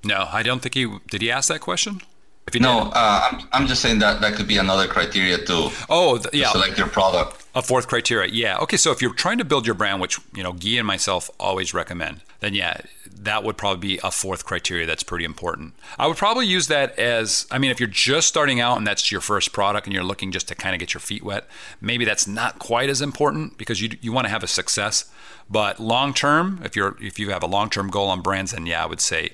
No, 0.05 0.29
I 0.31 0.43
don't 0.43 0.61
think 0.61 0.75
he 0.75 0.87
did. 1.09 1.23
He 1.23 1.31
ask 1.31 1.49
that 1.49 1.61
question. 1.61 2.03
If 2.49 2.57
you 2.57 2.61
no, 2.61 2.91
uh, 2.93 3.29
I'm, 3.31 3.49
I'm 3.53 3.67
just 3.69 3.81
saying 3.83 4.01
that 4.01 4.21
that 4.21 4.35
could 4.35 4.49
be 4.49 4.57
another 4.57 4.89
criteria 4.89 5.39
to, 5.39 5.71
oh, 5.89 6.19
th- 6.19 6.35
yeah. 6.35 6.47
To 6.47 6.51
select 6.53 6.77
your 6.77 6.89
product. 6.89 7.45
A 7.55 7.63
fourth 7.63 7.87
criteria, 7.87 8.31
yeah. 8.33 8.59
Okay, 8.59 8.77
so 8.77 8.91
if 8.91 9.01
you're 9.01 9.15
trying 9.15 9.39
to 9.39 9.45
build 9.45 9.65
your 9.65 9.77
brand, 9.77 10.01
which 10.01 10.19
you 10.35 10.43
know 10.43 10.53
Guy 10.53 10.79
and 10.79 10.87
myself 10.87 11.31
always 11.39 11.73
recommend, 11.73 12.23
then 12.41 12.55
yeah, 12.55 12.81
that 13.16 13.45
would 13.45 13.57
probably 13.57 13.97
be 13.97 14.00
a 14.02 14.11
fourth 14.11 14.45
criteria 14.45 14.87
that's 14.87 15.02
pretty 15.02 15.25
important. 15.25 15.75
I 15.99 16.07
would 16.07 16.16
probably 16.16 16.47
use 16.47 16.69
that 16.69 16.99
as, 16.99 17.47
I 17.50 17.59
mean, 17.59 17.71
if 17.71 17.78
you're 17.78 17.88
just 17.88 18.28
starting 18.28 18.61
out 18.61 18.78
and 18.78 18.87
that's 18.87 19.12
your 19.12 19.21
first 19.21 19.52
product 19.52 19.87
and 19.87 19.95
you're 19.95 20.04
looking 20.04 20.33
just 20.33 20.49
to 20.49 20.54
kind 20.54 20.75
of 20.75 20.81
get 20.81 20.95
your 20.95 21.00
feet 21.00 21.23
wet, 21.23 21.47
maybe 21.81 22.04
that's 22.04 22.26
not 22.26 22.59
quite 22.59 22.88
as 22.88 23.00
important 23.00 23.59
because 23.59 23.81
you 23.81 23.90
you 24.00 24.12
want 24.12 24.26
to 24.26 24.31
have 24.31 24.42
a 24.42 24.49
success. 24.49 25.11
But 25.49 25.81
long 25.81 26.14
term, 26.14 26.61
if 26.64 26.75
you're 26.75 26.97
if 27.00 27.19
you 27.19 27.31
have 27.31 27.42
a 27.42 27.47
long 27.47 27.71
term 27.71 27.88
goal 27.88 28.09
on 28.09 28.21
brands, 28.21 28.52
then 28.52 28.66
yeah, 28.66 28.83
I 28.83 28.87
would 28.87 29.00
say 29.00 29.31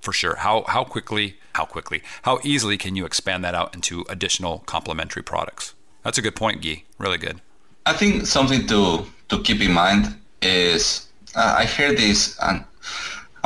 for 0.00 0.12
sure. 0.12 0.36
How 0.36 0.64
how 0.68 0.84
quickly 0.84 1.36
how 1.54 1.64
quickly 1.64 2.02
how 2.22 2.40
easily 2.42 2.76
can 2.78 2.96
you 2.96 3.04
expand 3.04 3.44
that 3.44 3.54
out 3.54 3.74
into 3.74 4.04
additional 4.08 4.60
complementary 4.60 5.22
products? 5.22 5.74
That's 6.02 6.18
a 6.18 6.22
good 6.22 6.36
point, 6.36 6.62
Guy. 6.62 6.84
Really 6.98 7.18
good. 7.18 7.40
I 7.86 7.92
think 7.92 8.26
something 8.26 8.66
to 8.66 9.06
to 9.28 9.42
keep 9.42 9.60
in 9.60 9.72
mind 9.72 10.16
is 10.40 11.06
uh, 11.34 11.56
I 11.58 11.64
hear 11.64 11.94
this 11.94 12.38
and 12.40 12.64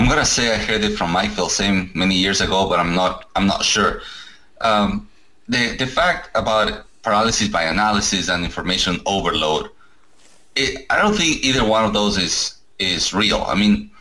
I'm 0.03 0.09
gonna 0.09 0.25
say 0.27 0.53
I 0.53 0.57
heard 0.57 0.83
it 0.83 0.97
from 0.99 1.13
Michael 1.13 1.49
same 1.49 1.93
many 1.95 2.17
years 2.17 2.41
ago, 2.41 2.69
but 2.69 2.81
I'm 2.81 2.93
not 2.93 3.31
I'm 3.37 3.47
not 3.47 3.63
sure. 3.63 4.03
Um, 4.61 5.09
the 5.49 5.77
the 5.77 5.87
fact 5.87 6.29
about 6.35 6.87
paralysis 7.03 7.47
by 7.47 7.63
analysis 7.63 8.29
and 8.29 8.45
information 8.45 9.01
overload, 9.07 9.71
it, 10.57 10.87
I 10.91 11.01
don't 11.01 11.15
think 11.15 11.45
either 11.45 11.65
one 11.65 11.85
of 11.85 11.93
those 11.93 12.19
is 12.19 12.57
is 12.81 13.15
real. 13.15 13.45
I 13.47 13.55
mean, 13.55 13.93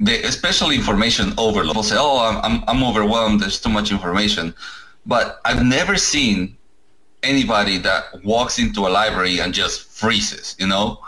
the 0.00 0.14
especially 0.24 0.76
information 0.76 1.34
overload. 1.36 1.72
People 1.72 1.82
say, 1.82 1.96
"Oh, 1.98 2.20
I'm, 2.26 2.38
I'm 2.42 2.64
I'm 2.66 2.82
overwhelmed. 2.82 3.40
There's 3.40 3.60
too 3.60 3.68
much 3.68 3.92
information," 3.92 4.54
but 5.04 5.42
I've 5.44 5.62
never 5.62 5.98
seen 5.98 6.56
anybody 7.22 7.76
that 7.76 8.24
walks 8.24 8.58
into 8.58 8.86
a 8.86 8.90
library 9.00 9.40
and 9.40 9.52
just 9.52 9.90
freezes. 9.90 10.56
You 10.58 10.68
know, 10.68 11.00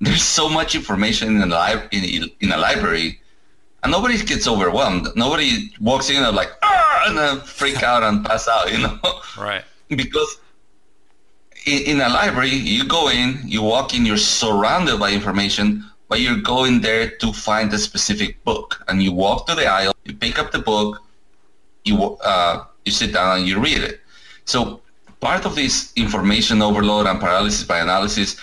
there's 0.00 0.22
so 0.22 0.48
much 0.48 0.74
information 0.74 1.36
in 1.36 1.52
a, 1.52 1.54
li- 1.54 1.88
in, 1.92 2.30
in 2.40 2.52
a 2.52 2.56
library, 2.56 3.20
and 3.82 3.92
nobody 3.92 4.22
gets 4.24 4.48
overwhelmed. 4.48 5.08
Nobody 5.14 5.70
walks 5.80 6.10
in 6.10 6.22
and 6.22 6.36
like, 6.36 6.50
ah, 6.62 7.04
and 7.06 7.18
then 7.18 7.40
freak 7.40 7.82
out 7.82 8.02
and 8.02 8.24
pass 8.24 8.48
out. 8.48 8.70
You 8.72 8.78
know, 8.78 8.98
Right. 9.38 9.64
because 9.88 10.38
in, 11.66 11.82
in 11.82 12.00
a 12.00 12.08
library, 12.08 12.50
you 12.50 12.86
go 12.86 13.08
in, 13.08 13.40
you 13.44 13.62
walk 13.62 13.94
in, 13.94 14.04
you're 14.04 14.16
surrounded 14.16 14.98
by 14.98 15.12
information, 15.12 15.84
but 16.08 16.20
you're 16.20 16.40
going 16.40 16.80
there 16.80 17.10
to 17.10 17.32
find 17.32 17.72
a 17.72 17.78
specific 17.78 18.42
book, 18.44 18.82
and 18.88 19.02
you 19.02 19.12
walk 19.12 19.46
to 19.46 19.54
the 19.54 19.66
aisle, 19.66 19.94
you 20.04 20.14
pick 20.14 20.38
up 20.38 20.52
the 20.52 20.58
book, 20.58 21.02
you 21.84 22.16
uh, 22.24 22.64
you 22.84 22.92
sit 22.92 23.12
down 23.12 23.38
and 23.38 23.48
you 23.48 23.60
read 23.60 23.78
it. 23.82 24.00
So 24.44 24.80
part 25.20 25.44
of 25.44 25.54
this 25.54 25.92
information 25.96 26.62
overload 26.62 27.06
and 27.06 27.20
paralysis 27.20 27.64
by 27.64 27.80
analysis 27.80 28.36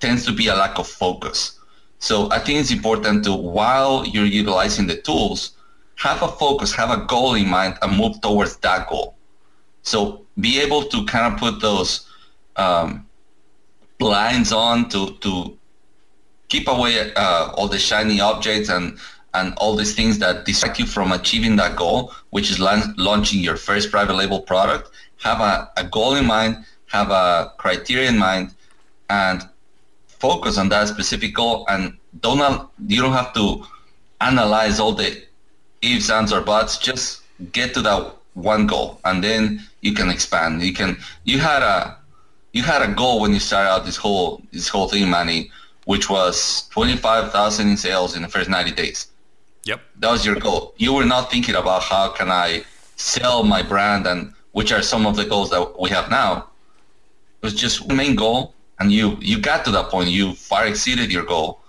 tends 0.00 0.24
to 0.26 0.32
be 0.32 0.48
a 0.48 0.54
lack 0.54 0.78
of 0.78 0.86
focus. 0.86 1.59
So 2.00 2.30
I 2.30 2.38
think 2.38 2.58
it's 2.58 2.72
important 2.72 3.24
to, 3.24 3.34
while 3.34 4.06
you're 4.06 4.24
utilizing 4.24 4.86
the 4.86 4.96
tools, 4.96 5.52
have 5.96 6.22
a 6.22 6.28
focus, 6.28 6.72
have 6.74 6.90
a 6.90 7.04
goal 7.04 7.34
in 7.34 7.48
mind, 7.48 7.76
and 7.82 7.96
move 7.96 8.20
towards 8.22 8.56
that 8.56 8.88
goal. 8.88 9.14
So 9.82 10.26
be 10.40 10.60
able 10.60 10.84
to 10.84 11.04
kind 11.04 11.32
of 11.32 11.38
put 11.38 11.60
those 11.60 12.08
um, 12.56 13.06
blinds 13.98 14.50
on 14.50 14.88
to 14.88 15.16
to 15.18 15.56
keep 16.48 16.68
away 16.68 17.12
uh, 17.14 17.52
all 17.54 17.68
the 17.68 17.78
shiny 17.78 18.18
objects 18.20 18.70
and 18.70 18.98
and 19.34 19.54
all 19.58 19.76
these 19.76 19.94
things 19.94 20.18
that 20.18 20.44
distract 20.44 20.78
you 20.78 20.86
from 20.86 21.12
achieving 21.12 21.56
that 21.56 21.76
goal, 21.76 22.12
which 22.30 22.50
is 22.50 22.58
launching 22.58 23.40
your 23.40 23.56
first 23.56 23.90
private 23.90 24.14
label 24.14 24.40
product. 24.40 24.90
Have 25.18 25.40
a, 25.40 25.70
a 25.76 25.84
goal 25.84 26.16
in 26.16 26.26
mind, 26.26 26.64
have 26.86 27.10
a 27.10 27.52
criteria 27.58 28.08
in 28.08 28.18
mind, 28.18 28.54
and 29.08 29.48
focus 30.20 30.58
on 30.58 30.68
that 30.68 30.88
specific 30.88 31.34
goal. 31.34 31.64
And 31.68 31.96
don't 32.20 32.70
you 32.86 33.02
don't 33.02 33.12
have 33.12 33.32
to 33.34 33.64
analyze 34.20 34.78
all 34.78 34.92
the 34.92 35.22
ifs, 35.82 36.10
ands, 36.10 36.32
or 36.32 36.40
buts. 36.40 36.78
Just 36.78 37.22
get 37.52 37.74
to 37.74 37.82
that 37.82 38.14
one 38.34 38.66
goal, 38.66 39.00
and 39.04 39.24
then 39.24 39.62
you 39.80 39.92
can 39.94 40.10
expand. 40.10 40.62
You 40.62 40.72
can. 40.72 40.96
You 41.24 41.38
had 41.38 41.62
a 41.62 41.96
you 42.52 42.62
had 42.62 42.82
a 42.82 42.92
goal 42.92 43.20
when 43.20 43.32
you 43.32 43.40
started 43.40 43.70
out 43.70 43.84
this 43.84 43.96
whole 43.96 44.42
this 44.52 44.68
whole 44.68 44.88
thing, 44.88 45.10
Manny, 45.10 45.50
which 45.84 46.08
was 46.10 46.68
twenty 46.70 46.96
five 46.96 47.32
thousand 47.32 47.68
in 47.68 47.76
sales 47.76 48.16
in 48.16 48.22
the 48.22 48.28
first 48.28 48.48
ninety 48.48 48.72
days. 48.72 49.08
Yep. 49.64 49.80
That 49.98 50.10
was 50.10 50.24
your 50.24 50.36
goal. 50.36 50.74
You 50.78 50.94
were 50.94 51.04
not 51.04 51.30
thinking 51.30 51.54
about 51.54 51.82
how 51.82 52.08
can 52.08 52.30
I 52.30 52.64
sell 52.96 53.42
my 53.42 53.62
brand 53.62 54.06
and 54.06 54.32
which 54.52 54.72
are 54.72 54.82
some 54.82 55.06
of 55.06 55.16
the 55.16 55.24
goals 55.24 55.50
that 55.50 55.80
we 55.80 55.90
have 55.90 56.10
now. 56.10 56.48
It 57.42 57.46
was 57.46 57.54
just 57.54 57.86
one 57.86 57.96
main 57.96 58.16
goal, 58.16 58.54
and 58.80 58.90
you 58.90 59.16
you 59.20 59.38
got 59.38 59.64
to 59.66 59.70
that 59.72 59.88
point. 59.90 60.08
You 60.08 60.34
far 60.34 60.66
exceeded 60.66 61.12
your 61.12 61.24
goal. 61.24 61.60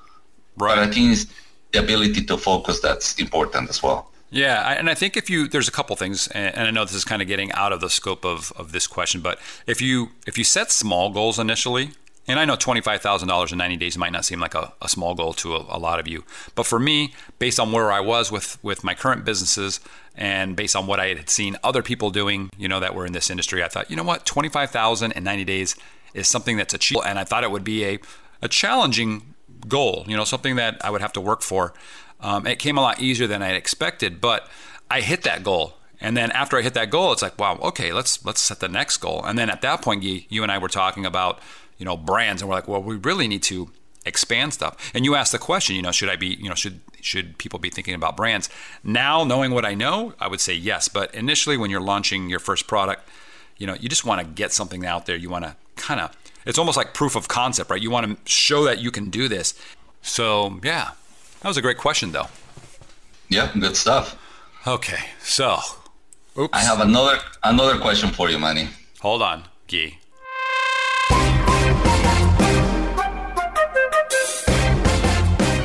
But 0.57 0.77
I 0.79 0.87
think 0.87 1.11
it's 1.13 1.25
the 1.71 1.79
ability 1.79 2.25
to 2.25 2.37
focus 2.37 2.79
that's 2.81 3.15
important 3.19 3.69
as 3.69 3.81
well. 3.83 4.07
Yeah, 4.29 4.61
I- 4.65 4.73
and 4.75 4.89
I 4.89 4.93
think 4.95 5.15
if 5.17 5.29
you 5.29 5.47
there's 5.47 5.67
a 5.67 5.71
couple 5.71 5.95
things, 5.95 6.27
and 6.27 6.55
and 6.57 6.67
I 6.67 6.71
know 6.71 6.85
this 6.85 6.95
is 6.95 7.05
kind 7.05 7.21
of 7.21 7.27
getting 7.27 7.51
out 7.53 7.71
of 7.73 7.79
the 7.81 7.89
scope 7.89 8.25
of, 8.25 8.51
of 8.55 8.71
this 8.71 8.87
question, 8.87 9.21
but 9.21 9.39
if 9.67 9.81
you 9.81 10.09
if 10.27 10.37
you 10.37 10.43
set 10.43 10.71
small 10.71 11.09
goals 11.09 11.37
initially, 11.39 11.91
and 12.27 12.39
I 12.39 12.45
know 12.45 12.55
twenty 12.55 12.81
five 12.81 13.01
thousand 13.01 13.27
dollars 13.27 13.51
in 13.51 13.57
ninety 13.57 13.77
days 13.77 13.97
might 13.97 14.11
not 14.13 14.23
seem 14.25 14.39
like 14.39 14.55
a, 14.55 14.71
a 14.81 14.87
small 14.87 15.15
goal 15.15 15.33
to 15.33 15.55
a, 15.55 15.65
a 15.77 15.79
lot 15.79 15.99
of 15.99 16.07
you, 16.07 16.23
but 16.55 16.65
for 16.65 16.79
me, 16.79 17.13
based 17.39 17.59
on 17.59 17.71
where 17.73 17.91
I 17.91 17.99
was 17.99 18.31
with 18.31 18.57
with 18.63 18.83
my 18.83 18.93
current 18.93 19.25
businesses 19.25 19.79
and 20.15 20.55
based 20.55 20.75
on 20.75 20.87
what 20.87 20.99
I 20.99 21.07
had 21.07 21.29
seen 21.29 21.55
other 21.63 21.81
people 21.81 22.09
doing, 22.09 22.49
you 22.57 22.67
know, 22.67 22.79
that 22.81 22.93
were 22.95 23.05
in 23.05 23.13
this 23.13 23.29
industry, 23.29 23.63
I 23.63 23.67
thought, 23.69 23.89
you 23.89 23.95
know 23.97 24.03
what, 24.03 24.25
twenty 24.25 24.49
five 24.49 24.69
thousand 24.71 25.11
in 25.13 25.23
ninety 25.23 25.45
days 25.45 25.75
is 26.13 26.27
something 26.27 26.57
that's 26.57 26.73
achievable, 26.73 27.05
and 27.05 27.19
I 27.19 27.23
thought 27.23 27.43
it 27.43 27.51
would 27.51 27.63
be 27.63 27.85
a 27.85 27.99
a 28.41 28.47
challenging 28.47 29.35
goal, 29.67 30.03
you 30.07 30.17
know, 30.17 30.23
something 30.23 30.55
that 30.55 30.83
I 30.83 30.89
would 30.89 31.01
have 31.01 31.13
to 31.13 31.21
work 31.21 31.41
for. 31.41 31.73
Um, 32.19 32.47
it 32.47 32.57
came 32.59 32.77
a 32.77 32.81
lot 32.81 33.01
easier 33.01 33.27
than 33.27 33.41
I 33.41 33.51
expected, 33.51 34.21
but 34.21 34.47
I 34.89 35.01
hit 35.01 35.23
that 35.23 35.43
goal. 35.43 35.73
And 35.99 36.17
then 36.17 36.31
after 36.31 36.57
I 36.57 36.63
hit 36.63 36.73
that 36.73 36.89
goal, 36.89 37.11
it's 37.11 37.21
like, 37.21 37.37
wow, 37.39 37.59
okay, 37.61 37.93
let's 37.93 38.25
let's 38.25 38.41
set 38.41 38.59
the 38.59 38.67
next 38.67 38.97
goal. 38.97 39.23
And 39.23 39.37
then 39.37 39.49
at 39.49 39.61
that 39.61 39.81
point, 39.81 40.03
Guy, 40.03 40.25
you 40.29 40.43
and 40.43 40.51
I 40.51 40.57
were 40.57 40.67
talking 40.67 41.05
about, 41.05 41.39
you 41.77 41.85
know, 41.85 41.95
brands, 41.95 42.41
and 42.41 42.49
we're 42.49 42.55
like, 42.55 42.67
well, 42.67 42.81
we 42.81 42.95
really 42.95 43.27
need 43.27 43.43
to 43.43 43.69
expand 44.03 44.53
stuff. 44.53 44.91
And 44.95 45.05
you 45.05 45.13
asked 45.13 45.31
the 45.31 45.37
question, 45.37 45.75
you 45.75 45.81
know, 45.83 45.91
should 45.91 46.09
I 46.09 46.15
be, 46.15 46.37
you 46.41 46.49
know, 46.49 46.55
should 46.55 46.81
should 47.01 47.37
people 47.37 47.59
be 47.59 47.69
thinking 47.69 47.93
about 47.93 48.17
brands? 48.17 48.49
Now, 48.83 49.23
knowing 49.23 49.51
what 49.51 49.65
I 49.65 49.75
know, 49.75 50.13
I 50.19 50.27
would 50.27 50.41
say 50.41 50.53
yes. 50.55 50.87
But 50.87 51.13
initially, 51.13 51.57
when 51.57 51.69
you're 51.69 51.81
launching 51.81 52.29
your 52.29 52.39
first 52.39 52.67
product, 52.67 53.07
you 53.57 53.67
know, 53.67 53.75
you 53.75 53.87
just 53.87 54.05
want 54.05 54.21
to 54.21 54.25
get 54.25 54.51
something 54.51 54.85
out 54.85 55.05
there. 55.05 55.15
You 55.15 55.29
want 55.29 55.45
to 55.45 55.55
kind 55.75 55.99
of, 55.99 56.15
it's 56.45 56.57
almost 56.57 56.77
like 56.77 56.93
proof 56.93 57.15
of 57.15 57.27
concept, 57.27 57.69
right? 57.69 57.81
You 57.81 57.91
want 57.91 58.07
to 58.07 58.31
show 58.31 58.63
that 58.65 58.79
you 58.79 58.91
can 58.91 59.09
do 59.09 59.27
this. 59.27 59.53
So, 60.01 60.59
yeah, 60.63 60.91
that 61.41 61.47
was 61.47 61.57
a 61.57 61.61
great 61.61 61.77
question, 61.77 62.11
though. 62.11 62.27
Yeah, 63.29 63.51
good 63.57 63.75
stuff. 63.75 64.17
Okay, 64.67 64.99
so, 65.21 65.59
oops. 66.37 66.49
I 66.53 66.59
have 66.61 66.81
another 66.81 67.19
another 67.43 67.79
question 67.79 68.09
for 68.09 68.29
you, 68.29 68.37
Manny. 68.37 68.69
Hold 68.99 69.21
on, 69.21 69.45
Gee. 69.67 69.97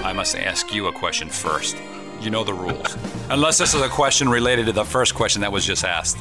I 0.04 0.12
must 0.14 0.36
ask 0.36 0.72
you 0.72 0.86
a 0.86 0.92
question 0.92 1.28
first. 1.28 1.76
You 2.20 2.30
know 2.30 2.44
the 2.44 2.54
rules. 2.54 2.96
Unless 3.28 3.58
this 3.58 3.74
is 3.74 3.82
a 3.82 3.88
question 3.88 4.28
related 4.28 4.66
to 4.66 4.72
the 4.72 4.84
first 4.84 5.14
question 5.14 5.42
that 5.42 5.52
was 5.52 5.66
just 5.66 5.84
asked. 5.84 6.16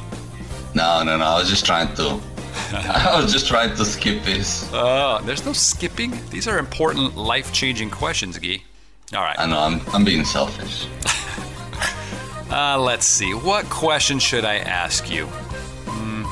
No, 0.74 1.02
no, 1.02 1.16
no. 1.16 1.24
I 1.24 1.38
was 1.38 1.48
just 1.48 1.64
trying 1.64 1.94
to. 1.94 2.20
I 2.72 3.20
was 3.20 3.32
just 3.32 3.46
trying 3.46 3.76
to 3.76 3.84
skip 3.84 4.22
this. 4.24 4.72
Uh, 4.72 5.20
there's 5.24 5.44
no 5.44 5.52
skipping. 5.52 6.18
These 6.30 6.48
are 6.48 6.58
important, 6.58 7.16
life 7.16 7.52
changing 7.52 7.90
questions, 7.90 8.38
Guy. 8.38 8.62
All 9.14 9.22
right. 9.22 9.38
I 9.38 9.46
know 9.46 9.60
I'm 9.60 9.80
I'm 9.92 10.04
being 10.04 10.24
selfish. 10.24 10.86
Uh, 12.48 12.78
let's 12.78 13.04
see. 13.04 13.34
What 13.34 13.64
question 13.66 14.20
should 14.20 14.44
I 14.44 14.58
ask 14.58 15.10
you? 15.10 15.26
Hmm. 15.26 16.22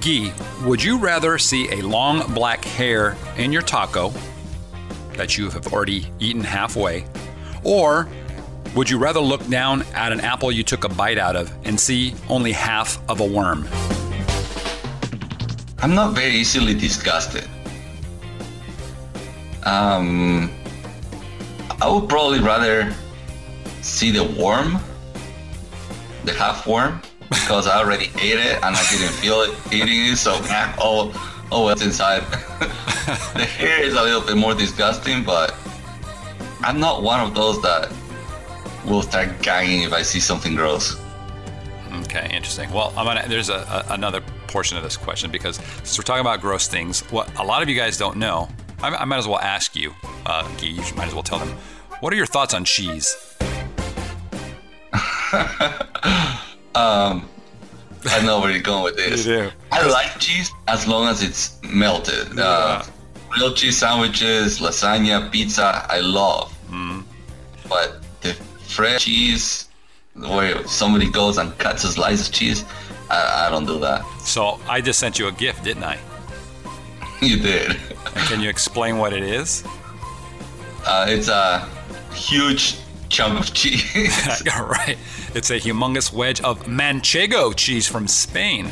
Guy, 0.00 0.34
would 0.66 0.82
you 0.82 0.98
rather 0.98 1.38
see 1.38 1.70
a 1.70 1.80
long 1.82 2.34
black 2.34 2.64
hair 2.64 3.16
in 3.36 3.52
your 3.52 3.62
taco 3.62 4.12
that 5.12 5.38
you 5.38 5.48
have 5.50 5.72
already 5.72 6.10
eaten 6.18 6.42
halfway, 6.42 7.06
or 7.62 8.08
would 8.74 8.90
you 8.90 8.98
rather 8.98 9.20
look 9.20 9.46
down 9.48 9.82
at 9.94 10.10
an 10.10 10.20
apple 10.20 10.50
you 10.50 10.64
took 10.64 10.82
a 10.82 10.88
bite 10.88 11.18
out 11.18 11.36
of 11.36 11.52
and 11.64 11.78
see 11.78 12.12
only 12.28 12.50
half 12.50 12.98
of 13.08 13.20
a 13.20 13.24
worm? 13.26 13.68
I'm 15.84 15.94
not 15.94 16.14
very 16.14 16.32
easily 16.32 16.72
disgusted. 16.72 17.46
Um, 19.64 20.50
I 21.78 21.90
would 21.90 22.08
probably 22.08 22.40
rather 22.40 22.90
see 23.82 24.10
the 24.10 24.24
worm, 24.24 24.78
the 26.24 26.32
half 26.32 26.66
worm, 26.66 27.02
because 27.28 27.66
I 27.66 27.80
already 27.80 28.06
ate 28.18 28.38
it 28.38 28.56
and 28.62 28.74
I 28.74 28.82
didn't 28.90 29.12
feel 29.12 29.42
it 29.42 29.50
eating 29.70 30.06
it. 30.06 30.16
So 30.16 30.32
oh, 30.78 31.12
oh, 31.52 31.64
what's 31.64 31.82
inside? 31.82 32.22
the 33.34 33.44
hair 33.44 33.82
is 33.82 33.92
a 33.92 34.02
little 34.02 34.22
bit 34.22 34.38
more 34.38 34.54
disgusting, 34.54 35.22
but 35.22 35.54
I'm 36.62 36.80
not 36.80 37.02
one 37.02 37.20
of 37.20 37.34
those 37.34 37.60
that 37.60 37.92
will 38.86 39.02
start 39.02 39.42
gagging 39.42 39.82
if 39.82 39.92
I 39.92 40.00
see 40.00 40.20
something 40.20 40.54
gross. 40.54 40.98
Okay, 42.04 42.30
interesting. 42.32 42.72
Well, 42.72 42.94
I'm 42.96 43.04
gonna. 43.04 43.28
There's 43.28 43.50
a, 43.50 43.84
a, 43.88 43.92
another 43.92 44.22
portion 44.48 44.76
of 44.76 44.82
this 44.82 44.96
question 44.96 45.30
because 45.30 45.56
since 45.56 45.98
we're 45.98 46.04
talking 46.04 46.20
about 46.20 46.40
gross 46.40 46.68
things, 46.68 47.00
what 47.10 47.34
a 47.38 47.42
lot 47.42 47.62
of 47.62 47.68
you 47.68 47.76
guys 47.76 47.98
don't 47.98 48.16
know, 48.16 48.48
I, 48.82 48.88
I 48.94 49.04
might 49.04 49.18
as 49.18 49.28
well 49.28 49.40
ask 49.40 49.74
you, 49.74 49.92
uh, 50.26 50.42
Guy, 50.56 50.66
you 50.66 50.82
might 50.96 51.08
as 51.08 51.14
well 51.14 51.22
tell 51.22 51.38
them. 51.38 51.56
What 52.00 52.12
are 52.12 52.16
your 52.16 52.26
thoughts 52.26 52.54
on 52.54 52.64
cheese? 52.64 53.16
Um, 56.74 57.28
I 58.06 58.20
know 58.24 58.40
where 58.40 58.50
you're 58.50 58.60
going 58.60 58.82
with 58.82 58.96
this. 58.96 59.26
I 59.70 59.86
like 59.86 60.18
cheese 60.18 60.50
as 60.68 60.86
long 60.86 61.08
as 61.08 61.22
it's 61.22 61.60
melted. 61.62 62.38
Uh, 62.38 62.82
grilled 63.30 63.56
cheese 63.56 63.78
sandwiches, 63.78 64.58
lasagna, 64.58 65.30
pizza, 65.30 65.86
I 65.88 66.00
love. 66.00 66.52
Mm. 66.68 67.04
But 67.68 68.02
the 68.22 68.34
fresh 68.66 69.04
cheese, 69.04 69.68
where 70.14 70.66
somebody 70.66 71.10
goes 71.10 71.38
and 71.38 71.56
cuts 71.58 71.84
a 71.84 71.92
slice 71.92 72.28
of 72.28 72.34
cheese, 72.34 72.64
I, 73.14 73.46
I 73.46 73.50
don't 73.50 73.66
do 73.66 73.78
that. 73.80 74.04
So 74.20 74.58
I 74.68 74.80
just 74.80 74.98
sent 74.98 75.18
you 75.18 75.28
a 75.28 75.32
gift, 75.32 75.64
didn't 75.64 75.84
I? 75.84 75.98
You 77.20 77.38
did. 77.38 77.70
And 77.70 78.28
can 78.28 78.40
you 78.40 78.48
explain 78.48 78.98
what 78.98 79.12
it 79.12 79.22
is? 79.22 79.64
Uh, 80.86 81.06
it's 81.08 81.28
a 81.28 81.68
huge 82.12 82.76
chunk 83.08 83.40
of 83.40 83.54
cheese. 83.54 84.42
right. 84.46 84.98
It's 85.34 85.50
a 85.50 85.58
humongous 85.58 86.12
wedge 86.12 86.40
of 86.42 86.64
manchego 86.64 87.54
cheese 87.56 87.86
from 87.86 88.06
Spain. 88.06 88.70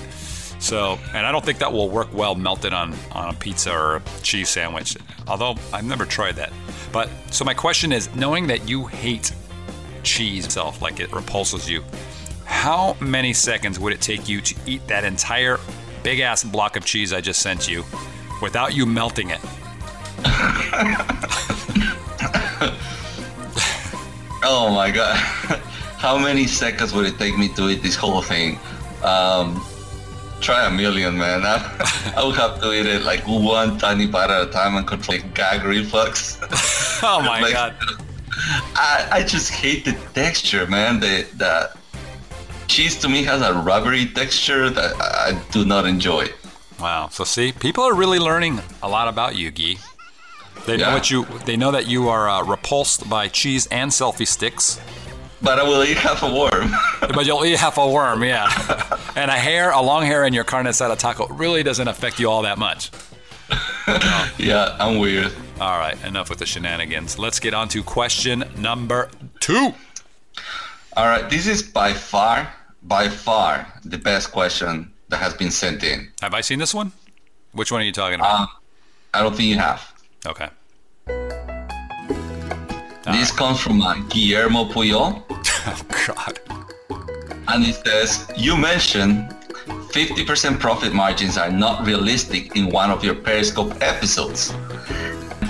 So, 0.58 0.99
and 1.12 1.26
I 1.26 1.32
don't 1.32 1.44
think 1.44 1.58
that 1.58 1.72
will 1.72 1.88
work 1.88 2.12
well 2.14 2.34
melted 2.34 2.72
on, 2.72 2.94
on 3.12 3.30
a 3.30 3.37
pizza 3.37 3.72
or 3.72 3.96
a 3.96 4.02
cheese 4.22 4.49
sandwich, 4.49 4.96
although 5.26 5.56
I've 5.72 5.84
never 5.84 6.04
tried 6.04 6.37
that. 6.37 6.52
But 6.92 7.08
so 7.30 7.44
my 7.44 7.54
question 7.54 7.92
is 7.92 8.14
knowing 8.14 8.46
that 8.46 8.68
you 8.68 8.87
hate 8.87 9.32
cheese 10.04 10.44
itself, 10.44 10.80
like 10.80 11.00
it 11.00 11.12
repulses 11.12 11.68
you, 11.68 11.82
how 12.52 12.97
many 13.00 13.32
seconds 13.32 13.80
would 13.80 13.92
it 13.94 14.00
take 14.00 14.28
you 14.28 14.40
to 14.40 14.54
eat 14.66 14.87
that 14.87 15.04
entire 15.04 15.59
big 16.04 16.21
ass 16.21 16.44
block 16.44 16.76
of 16.76 16.85
cheese 16.85 17.12
I 17.12 17.21
just 17.21 17.40
sent 17.40 17.68
you 17.68 17.82
without 18.40 18.73
you 18.73 18.87
melting 18.87 19.30
it? 19.30 19.40
oh 24.44 24.71
my 24.73 24.92
god. 24.92 25.16
How 25.99 26.18
many 26.18 26.47
seconds 26.47 26.92
would 26.92 27.06
it 27.06 27.18
take 27.18 27.37
me 27.38 27.49
to 27.54 27.68
eat 27.71 27.82
this 27.82 27.97
whole 27.97 28.23
thing? 28.23 28.59
Um, 29.02 29.64
try 30.40 30.66
a 30.66 30.71
million, 30.71 31.16
man. 31.16 31.42
I, 31.44 32.14
I 32.16 32.25
would 32.25 32.37
have 32.37 32.61
to 32.61 32.73
eat 32.73 32.87
it 32.87 33.02
like 33.02 33.26
one 33.26 33.78
tiny 33.78 34.06
bite 34.06 34.30
at 34.30 34.49
a 34.49 34.50
time 34.50 34.76
and 34.76 34.87
control 34.87 35.18
gag 35.35 35.64
reflux. 35.64 36.38
oh 37.02 37.21
my 37.23 37.40
like, 37.40 37.54
god. 37.54 37.75
I, 38.76 39.09
I 39.11 39.23
just 39.23 39.50
hate 39.50 39.85
the 39.85 39.97
texture, 40.12 40.66
man. 40.66 41.00
The 41.00 41.26
the 41.37 41.82
cheese 42.69 42.97
to 43.00 43.09
me 43.09 43.23
has 43.25 43.42
a 43.42 43.52
rubbery 43.54 44.07
texture 44.07 44.71
that 44.71 44.95
I 45.00 45.40
do 45.50 45.64
not 45.64 45.87
enjoy. 45.87 46.28
Wow. 46.81 47.09
So 47.11 47.25
see, 47.25 47.52
people 47.52 47.85
are 47.85 47.95
really 47.95 48.19
learning 48.19 48.61
a 48.83 48.88
lot 48.88 49.09
about 49.09 49.37
you, 49.37 49.50
Guy. 49.50 49.76
They 50.66 50.76
know 50.76 50.88
Yeah. 50.88 50.95
what 50.95 51.11
you. 51.11 51.25
They 51.45 51.57
know 51.57 51.71
that 51.73 51.87
you 51.87 52.09
are 52.09 52.28
uh, 52.28 52.45
repulsed 52.45 53.09
by 53.09 53.28
cheese 53.28 53.66
and 53.71 53.90
selfie 53.90 54.26
sticks, 54.26 54.81
But 55.40 55.59
I 55.59 55.64
will 55.64 55.83
eat 55.83 55.97
half 55.97 56.23
a 56.23 56.33
worm. 56.33 56.71
but 57.00 57.26
you'll 57.26 57.45
eat 57.45 57.59
half 57.59 57.76
a 57.78 57.88
worm, 57.88 58.23
yeah. 58.23 58.47
and 59.16 59.28
a 59.31 59.35
hair, 59.35 59.71
a 59.73 59.81
long 59.83 60.04
hair 60.07 60.25
in 60.25 60.33
your 60.33 60.45
carne 60.45 60.66
asada 60.66 60.97
taco 60.97 61.26
really 61.28 61.62
doesn't 61.64 61.88
affect 61.88 62.21
you 62.21 62.31
all 62.31 62.42
that 62.42 62.59
much. 62.59 62.90
yeah, 64.38 64.76
I'm 64.78 64.99
weird. 65.00 65.33
All 65.61 65.78
right, 65.78 65.97
enough 66.04 66.31
with 66.31 66.38
the 66.38 66.47
shenanigans. 66.47 67.19
Let's 67.19 67.40
get 67.40 67.54
on 67.54 67.69
to 67.69 67.83
question 67.83 68.45
number 68.57 69.11
two. 69.40 69.75
All 70.96 71.06
right, 71.06 71.28
this 71.30 71.46
is 71.46 71.62
by 71.62 71.92
far, 71.92 72.52
by 72.82 73.08
far 73.08 73.66
the 73.84 73.99
best 73.99 74.30
question 74.32 74.92
that 75.08 75.18
has 75.18 75.34
been 75.34 75.50
sent 75.50 75.82
in. 75.82 76.11
Have 76.20 76.34
I 76.34 76.40
seen 76.42 76.58
this 76.58 76.75
one? 76.75 76.92
Which 77.52 77.72
one 77.72 77.80
are 77.80 77.84
you 77.84 77.92
talking 77.92 78.16
about? 78.20 78.40
Um, 78.40 78.49
I 79.14 79.22
don't 79.22 79.34
think 79.34 79.49
you 79.49 79.58
have. 79.58 79.80
okay. 80.26 80.49
This 83.06 83.32
comes 83.32 83.61
from 83.61 83.80
uh, 83.82 83.94
Guillermo 84.08 84.64
Puyol, 84.66 85.22
Oh 85.66 85.82
God. 86.06 86.38
and 87.49 87.64
it 87.64 87.75
says, 87.84 88.30
You 88.37 88.56
mentioned 88.56 89.30
50% 89.92 90.61
profit 90.61 90.92
margins 90.92 91.37
are 91.37 91.50
not 91.50 91.84
realistic 91.87 92.54
in 92.56 92.68
one 92.70 92.90
of 92.90 93.02
your 93.04 93.14
Periscope 93.16 93.75
episodes. 93.82 94.54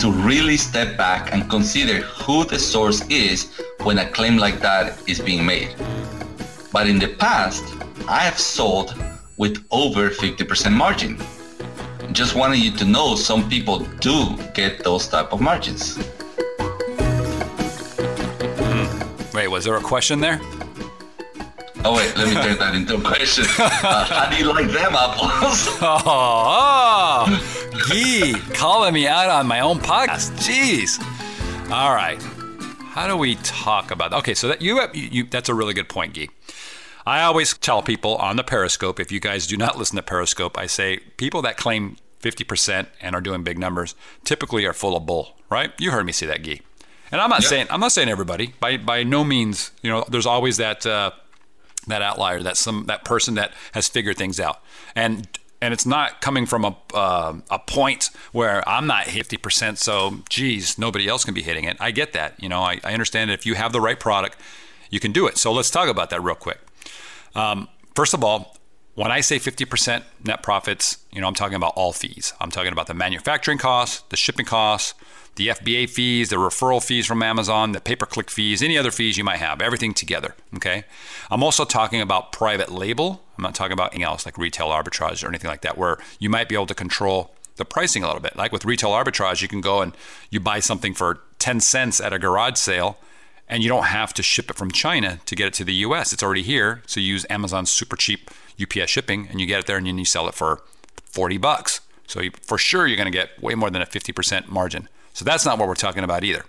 To 0.01 0.11
really 0.11 0.57
step 0.57 0.97
back 0.97 1.33
and 1.33 1.49
consider 1.49 2.03
who 2.03 2.45
the 2.45 2.59
source 2.59 3.07
is 3.09 3.57
when 3.83 3.99
a 3.99 4.11
claim 4.11 4.37
like 4.37 4.61
that 4.61 5.01
is 5.09 5.21
being 5.21 5.47
made. 5.47 5.75
But 6.73 6.89
in 6.89 6.99
the 6.99 7.09
past, 7.09 7.63
I 8.09 8.19
have 8.19 8.39
sold 8.39 8.97
with 9.37 9.65
over 9.71 10.11
50% 10.11 10.73
margin. 10.73 11.19
Just 12.13 12.35
wanted 12.35 12.59
you 12.59 12.73
to 12.73 12.85
know 12.85 13.15
some 13.15 13.49
people 13.49 13.81
do 14.01 14.37
get 14.55 14.83
those 14.83 15.07
type 15.07 15.33
of 15.33 15.41
margins. 15.41 15.97
Hmm. 18.59 19.37
Wait, 19.37 19.49
was 19.49 19.65
there 19.65 19.77
a 19.77 19.81
question 19.81 20.21
there? 20.21 20.41
Oh 21.85 21.97
wait, 21.97 22.17
let 22.17 22.29
me 22.29 22.35
turn 22.35 22.59
that 22.59 22.75
into 22.75 22.97
a 22.97 23.01
question. 23.01 23.45
Uh, 23.59 24.05
how 24.05 24.31
do 24.31 24.37
you 24.37 24.49
like 24.53 24.69
them 24.69 24.93
apples? 24.95 25.69
Oh, 25.83 27.27
Gee, 27.89 28.35
calling 28.55 28.95
me 28.95 29.09
out 29.09 29.29
on 29.29 29.47
my 29.47 29.61
own 29.61 29.79
podcast. 29.79 30.31
Jeez. 30.39 31.01
All 31.71 31.93
right. 31.95 32.23
How 32.93 33.07
do 33.09 33.17
we 33.17 33.35
talk 33.37 33.91
about? 33.91 34.13
Okay, 34.13 34.35
so 34.35 34.49
that 34.49 34.63
you, 34.63 34.81
you 34.95 35.25
that's 35.25 35.49
a 35.49 35.55
really 35.55 35.75
good 35.75 35.89
point, 35.89 36.15
Gee. 36.15 36.31
I 37.05 37.23
always 37.23 37.55
tell 37.59 37.83
people 37.83 38.15
on 38.17 38.37
the 38.37 38.45
Periscope, 38.45 39.01
if 39.01 39.11
you 39.11 39.19
guys 39.19 39.47
do 39.49 39.57
not 39.57 39.77
listen 39.77 39.97
to 39.97 40.03
Periscope, 40.03 40.57
I 40.57 40.67
say 40.67 40.99
people 41.17 41.43
that 41.43 41.57
claim 41.57 41.97
50% 42.21 42.87
and 43.01 43.17
are 43.17 43.21
doing 43.21 43.43
big 43.43 43.59
numbers 43.59 43.97
typically 44.25 44.65
are 44.67 44.73
full 44.73 44.97
of 44.97 45.05
bull, 45.05 45.37
right? 45.51 45.73
You 45.81 45.91
heard 45.91 46.07
me 46.07 46.13
say 46.13 46.27
that, 46.27 46.43
Gee. 46.43 46.63
And 47.11 47.21
I'm 47.21 47.29
not 47.31 47.43
Yeah. 47.43 47.49
saying 47.49 47.67
I'm 47.71 47.81
not 47.81 47.91
saying 47.93 48.09
everybody. 48.09 48.55
By 48.61 48.77
by 48.77 49.03
no 49.03 49.25
means, 49.25 49.73
you 49.83 49.91
know, 49.91 50.05
there's 50.09 50.27
always 50.27 50.59
that 50.59 50.87
uh, 50.87 51.11
that 51.87 52.03
outlier, 52.03 52.43
that 52.43 52.57
some 52.57 52.85
that 52.87 53.05
person 53.05 53.35
that 53.35 53.53
has 53.73 53.89
figured 53.89 54.17
things 54.17 54.39
out, 54.41 54.63
and 54.95 55.29
and 55.61 55.73
it's 55.73 55.87
not 55.87 56.21
coming 56.21 56.45
from 56.45 56.65
a 56.65 56.77
uh, 56.93 57.35
a 57.51 57.59
point 57.59 58.11
where 58.33 58.69
I'm 58.69 58.87
not 58.87 59.07
50%, 59.07 59.79
so 59.79 60.19
geez, 60.29 60.77
nobody 60.77 61.09
else 61.09 61.25
can 61.25 61.35
be 61.35 61.43
hitting 61.43 61.65
it. 61.65 61.77
I 61.79 61.93
get 61.93 62.13
that, 62.13 62.35
you 62.43 62.49
know, 62.49 62.61
I, 62.61 62.81
I 62.85 62.93
understand 62.93 63.31
that 63.31 63.35
if 63.35 63.47
you 63.47 63.55
have 63.55 63.73
the 63.73 63.81
right 63.81 63.99
product, 63.99 64.37
you 64.91 64.99
can 65.01 65.13
do 65.13 65.27
it. 65.27 65.39
So 65.39 65.53
let's 65.53 65.71
talk 65.71 65.89
about 65.89 66.11
that 66.11 66.23
real 66.23 66.35
quick. 66.35 66.59
Um, 67.35 67.69
first 67.95 68.13
of 68.13 68.25
all, 68.25 68.57
when 68.95 69.11
I 69.11 69.21
say 69.21 69.39
50% 69.39 70.03
net 70.25 70.43
profits, 70.43 70.99
you 71.13 71.21
know, 71.21 71.27
I'm 71.27 71.35
talking 71.35 71.55
about 71.55 71.73
all 71.77 71.93
fees. 71.93 72.35
I'm 72.41 72.51
talking 72.51 72.73
about 72.73 72.89
the 72.89 72.95
manufacturing 72.95 73.59
costs, 73.59 74.03
the 74.11 74.17
shipping 74.17 74.45
costs, 74.45 74.95
the 75.37 75.49
FBA 75.49 75.89
fees, 75.89 76.29
the 76.29 76.37
referral 76.37 76.85
fees 76.85 77.07
from 77.07 77.23
Amazon, 77.23 77.73
the 77.73 77.81
pay-per-click 77.81 78.31
fees, 78.31 78.63
any 78.63 78.77
other 78.77 78.91
fees 78.91 79.17
you 79.17 79.25
might 79.25 79.39
have, 79.39 79.63
everything 79.63 79.95
together. 79.95 80.35
Okay. 80.57 80.85
I'm 81.31 81.43
also 81.43 81.65
talking 81.65 82.01
about 82.01 82.33
private 82.33 82.71
label. 82.71 83.23
I'm 83.39 83.43
not 83.43 83.55
talking 83.55 83.73
about 83.73 83.93
anything 83.93 84.05
else 84.05 84.27
like 84.27 84.37
retail 84.37 84.69
arbitrage 84.69 85.25
or 85.25 85.29
anything 85.29 85.49
like 85.49 85.63
that, 85.63 85.79
where 85.79 85.99
you 86.19 86.29
might 86.29 86.49
be 86.49 86.55
able 86.55 86.67
to 86.67 86.75
control 86.75 87.35
the 87.57 87.65
pricing 87.65 88.03
a 88.03 88.07
little 88.07 88.21
bit. 88.21 88.37
Like 88.37 88.53
with 88.53 88.65
retail 88.65 88.91
arbitrage, 88.91 89.43
you 89.43 89.49
can 89.49 89.61
go 89.61 89.81
and 89.81 89.97
you 90.31 90.41
buy 90.41 90.61
something 90.61 90.95
for 90.95 91.21
10 91.39 91.61
cents 91.61 92.01
at 92.01 92.13
a 92.13 92.19
garage 92.19 92.57
sale 92.57 92.99
and 93.49 93.63
you 93.63 93.69
don't 93.69 93.85
have 93.85 94.15
to 94.15 94.23
ship 94.23 94.51
it 94.51 94.57
from 94.57 94.71
China 94.71 95.21
to 95.27 95.35
get 95.35 95.47
it 95.47 95.55
to 95.55 95.65
the 95.65 95.75
US. 95.75 96.13
It's 96.13 96.23
already 96.23 96.43
here. 96.43 96.83
So 96.87 97.01
you 97.01 97.07
use 97.07 97.27
Amazon's 97.29 97.71
super 97.71 97.97
cheap 97.97 98.31
UPS 98.61 98.91
shipping 98.91 99.29
and 99.29 99.41
you 99.41 99.47
get 99.47 99.61
it 99.61 99.67
there 99.67 99.77
and 99.77 99.87
then 99.87 99.99
you 99.99 100.05
sell 100.05 100.29
it 100.29 100.35
for 100.35 100.63
40 101.05 101.39
bucks. 101.39 101.81
So 102.07 102.21
you, 102.21 102.31
for 102.43 102.59
sure 102.59 102.87
you're 102.87 102.97
going 102.97 103.11
to 103.11 103.17
get 103.17 103.43
way 103.43 103.55
more 103.55 103.71
than 103.71 103.83
a 103.83 103.87
50% 103.87 104.49
margin. 104.49 104.89
So 105.13 105.25
that's 105.25 105.45
not 105.45 105.59
what 105.59 105.69
we're 105.69 105.75
talking 105.75 106.05
about 106.05 106.25
either. 106.25 106.45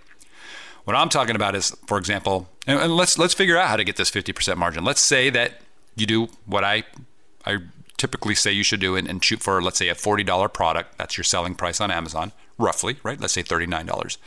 What 0.84 0.96
I'm 0.96 1.08
talking 1.08 1.36
about 1.36 1.54
is, 1.54 1.70
for 1.86 1.98
example, 1.98 2.48
and, 2.66 2.78
and 2.78 2.96
let's 2.96 3.18
let's 3.18 3.34
figure 3.34 3.56
out 3.56 3.68
how 3.68 3.76
to 3.76 3.84
get 3.84 3.96
this 3.96 4.10
50% 4.10 4.56
margin. 4.56 4.84
Let's 4.84 5.00
say 5.00 5.30
that 5.30 5.60
you 5.96 6.06
do 6.06 6.28
what 6.46 6.64
I 6.64 6.84
I 7.46 7.58
typically 7.96 8.34
say 8.34 8.52
you 8.52 8.62
should 8.62 8.80
do 8.80 8.96
and, 8.96 9.08
and 9.08 9.24
shoot 9.24 9.42
for, 9.42 9.62
let's 9.62 9.78
say, 9.78 9.88
a 9.88 9.94
$40 9.94 10.52
product. 10.52 10.98
That's 10.98 11.16
your 11.16 11.24
selling 11.24 11.54
price 11.54 11.80
on 11.80 11.90
Amazon, 11.90 12.32
roughly, 12.58 12.98
right? 13.02 13.20
Let's 13.20 13.32
say 13.32 13.42
$39. 13.42 14.18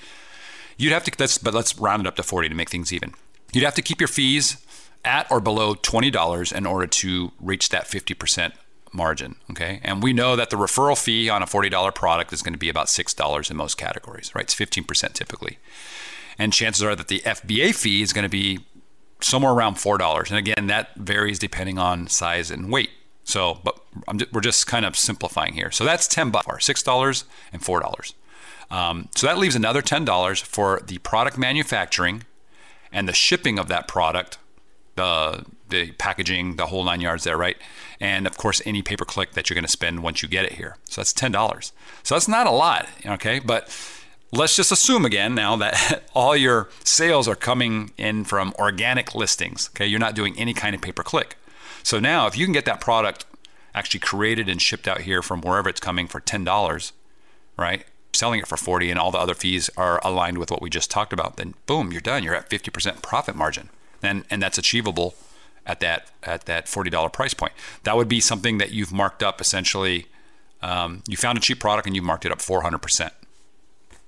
You'd 0.77 0.93
have 0.93 1.03
to, 1.05 1.11
let's, 1.19 1.37
but 1.37 1.53
let's 1.53 1.77
round 1.77 2.01
it 2.01 2.07
up 2.07 2.15
to 2.15 2.23
40 2.23 2.49
to 2.49 2.55
make 2.55 2.69
things 2.69 2.93
even. 2.93 3.13
You'd 3.53 3.63
have 3.63 3.75
to 3.75 3.81
keep 3.81 3.99
your 3.99 4.07
fees 4.07 4.57
at 5.03 5.29
or 5.31 5.39
below 5.39 5.75
$20 5.75 6.53
in 6.53 6.65
order 6.65 6.87
to 6.87 7.31
reach 7.39 7.69
that 7.69 7.85
50% 7.85 8.53
margin. 8.93 9.35
Okay. 9.51 9.79
And 9.83 10.01
we 10.01 10.13
know 10.13 10.35
that 10.35 10.49
the 10.49 10.57
referral 10.57 11.01
fee 11.01 11.29
on 11.29 11.43
a 11.43 11.45
$40 11.45 11.93
product 11.93 12.33
is 12.33 12.41
going 12.41 12.53
to 12.53 12.59
be 12.59 12.69
about 12.69 12.87
$6 12.87 13.51
in 13.51 13.57
most 13.57 13.77
categories, 13.77 14.33
right? 14.33 14.43
It's 14.43 14.55
15% 14.55 15.13
typically. 15.13 15.59
And 16.37 16.53
chances 16.53 16.83
are 16.83 16.95
that 16.95 17.07
the 17.07 17.19
FBA 17.21 17.73
fee 17.75 18.01
is 18.01 18.13
going 18.13 18.23
to 18.23 18.29
be 18.29 18.59
somewhere 19.21 19.51
around 19.51 19.75
$4. 19.75 20.29
And 20.29 20.37
again, 20.37 20.67
that 20.67 20.95
varies 20.95 21.39
depending 21.39 21.77
on 21.77 22.07
size 22.07 22.51
and 22.51 22.71
weight. 22.71 22.91
So, 23.23 23.59
but 23.63 23.79
we're 24.31 24.41
just 24.41 24.67
kind 24.67 24.85
of 24.85 24.95
simplifying 24.95 25.53
here. 25.53 25.71
So 25.71 25.83
that's 25.83 26.07
10 26.07 26.29
bucks, 26.29 26.47
$6 26.47 27.23
and 27.51 27.61
$4. 27.61 28.13
Um, 28.69 29.09
so 29.15 29.27
that 29.27 29.37
leaves 29.37 29.55
another 29.55 29.81
$10 29.81 30.43
for 30.43 30.81
the 30.85 30.97
product 30.99 31.37
manufacturing 31.37 32.23
and 32.91 33.07
the 33.07 33.13
shipping 33.13 33.59
of 33.59 33.67
that 33.67 33.87
product, 33.87 34.37
the 34.95 35.45
the 35.69 35.91
packaging, 35.93 36.55
the 36.55 36.67
whole 36.67 36.83
nine 36.83 37.01
yards 37.01 37.23
there, 37.23 37.37
right? 37.37 37.57
And 37.99 38.27
of 38.27 38.37
course, 38.37 38.61
any 38.65 38.81
pay 38.81 38.95
per 38.95 39.05
click 39.05 39.33
that 39.33 39.49
you're 39.49 39.55
going 39.55 39.65
to 39.65 39.71
spend 39.71 40.03
once 40.03 40.21
you 40.21 40.29
get 40.29 40.45
it 40.45 40.53
here. 40.53 40.77
So 40.85 41.01
that's 41.01 41.13
ten 41.13 41.31
dollars. 41.31 41.71
So 42.03 42.15
that's 42.15 42.27
not 42.27 42.47
a 42.47 42.51
lot, 42.51 42.87
okay? 43.05 43.39
But 43.39 43.69
let's 44.31 44.55
just 44.55 44.71
assume 44.71 45.05
again 45.05 45.35
now 45.35 45.55
that 45.55 46.03
all 46.13 46.35
your 46.35 46.69
sales 46.83 47.27
are 47.27 47.35
coming 47.35 47.91
in 47.97 48.23
from 48.23 48.53
organic 48.59 49.15
listings. 49.15 49.69
Okay, 49.75 49.87
you're 49.87 49.99
not 49.99 50.15
doing 50.15 50.37
any 50.37 50.53
kind 50.53 50.75
of 50.75 50.81
pay 50.81 50.91
per 50.91 51.03
click. 51.03 51.37
So 51.83 51.99
now, 51.99 52.27
if 52.27 52.37
you 52.37 52.45
can 52.45 52.53
get 52.53 52.65
that 52.65 52.81
product 52.81 53.25
actually 53.73 53.99
created 53.99 54.49
and 54.49 54.61
shipped 54.61 54.87
out 54.87 55.01
here 55.01 55.21
from 55.21 55.41
wherever 55.41 55.69
it's 55.69 55.79
coming 55.79 56.07
for 56.07 56.19
ten 56.19 56.43
dollars, 56.43 56.93
right? 57.57 57.85
Selling 58.13 58.39
it 58.39 58.47
for 58.47 58.57
40 58.57 58.89
and 58.89 58.99
all 58.99 59.11
the 59.11 59.19
other 59.19 59.35
fees 59.35 59.69
are 59.77 60.01
aligned 60.03 60.39
with 60.39 60.49
what 60.49 60.61
we 60.61 60.71
just 60.71 60.89
talked 60.89 61.13
about, 61.13 61.35
then 61.35 61.53
boom, 61.67 61.91
you're 61.91 62.01
done. 62.01 62.23
You're 62.23 62.33
at 62.33 62.49
50% 62.49 63.03
profit 63.03 63.35
margin. 63.35 63.69
And 64.01 64.23
and 64.31 64.41
that's 64.41 64.57
achievable 64.57 65.13
at 65.67 65.81
that 65.81 66.09
at 66.23 66.45
that 66.45 66.65
$40 66.65 67.13
price 67.13 67.33
point. 67.33 67.53
That 67.83 67.95
would 67.95 68.07
be 68.07 68.19
something 68.19 68.57
that 68.57 68.71
you've 68.71 68.91
marked 68.91 69.21
up 69.21 69.39
essentially. 69.39 70.07
Um, 70.63 71.03
you 71.07 71.17
found 71.17 71.37
a 71.37 71.41
cheap 71.41 71.59
product 71.59 71.85
and 71.85 71.95
you 71.95 72.01
marked 72.01 72.25
it 72.25 72.31
up 72.31 72.39
400%. 72.39 73.11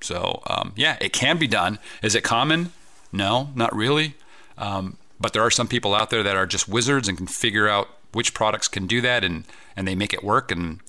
So 0.01 0.41
um, 0.47 0.73
yeah, 0.75 0.97
it 0.99 1.13
can 1.13 1.37
be 1.37 1.47
done. 1.47 1.77
Is 2.01 2.15
it 2.15 2.23
common? 2.23 2.71
No, 3.11 3.49
not 3.53 3.75
really. 3.75 4.15
Um, 4.57 4.97
but 5.19 5.33
there 5.33 5.43
are 5.43 5.51
some 5.51 5.67
people 5.67 5.93
out 5.93 6.09
there 6.09 6.23
that 6.23 6.35
are 6.35 6.47
just 6.47 6.67
wizards 6.67 7.07
and 7.07 7.17
can 7.17 7.27
figure 7.27 7.67
out 7.67 7.89
which 8.13 8.33
products 8.33 8.67
can 8.67 8.87
do 8.87 9.01
that 9.01 9.23
and 9.23 9.43
and 9.75 9.87
they 9.87 9.95
make 9.95 10.13
it 10.13 10.23
work. 10.23 10.51
And 10.51 10.79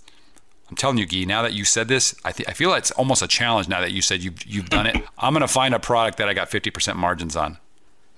I'm 0.70 0.76
telling 0.76 0.98
you, 0.98 1.06
Guy, 1.06 1.24
now 1.24 1.42
that 1.42 1.52
you 1.52 1.64
said 1.64 1.88
this, 1.88 2.14
I, 2.24 2.30
th- 2.30 2.48
I 2.48 2.52
feel 2.52 2.70
like 2.70 2.78
it's 2.78 2.90
almost 2.92 3.22
a 3.22 3.28
challenge 3.28 3.68
now 3.68 3.80
that 3.80 3.90
you 3.90 4.00
said 4.00 4.22
you've, 4.22 4.44
you've 4.46 4.70
done 4.70 4.86
it. 4.86 4.96
I'm 5.18 5.34
to 5.34 5.48
find 5.48 5.74
a 5.74 5.80
product 5.80 6.18
that 6.18 6.28
I 6.28 6.34
got 6.34 6.48
50% 6.48 6.94
margins 6.94 7.34
on. 7.34 7.58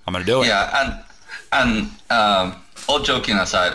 I'm 0.05 0.13
to 0.13 0.23
do 0.23 0.43
it. 0.43 0.47
Yeah, 0.47 0.83
and 0.83 1.03
And 1.51 1.89
um, 2.09 2.55
all 2.87 2.99
joking 2.99 3.37
aside, 3.37 3.73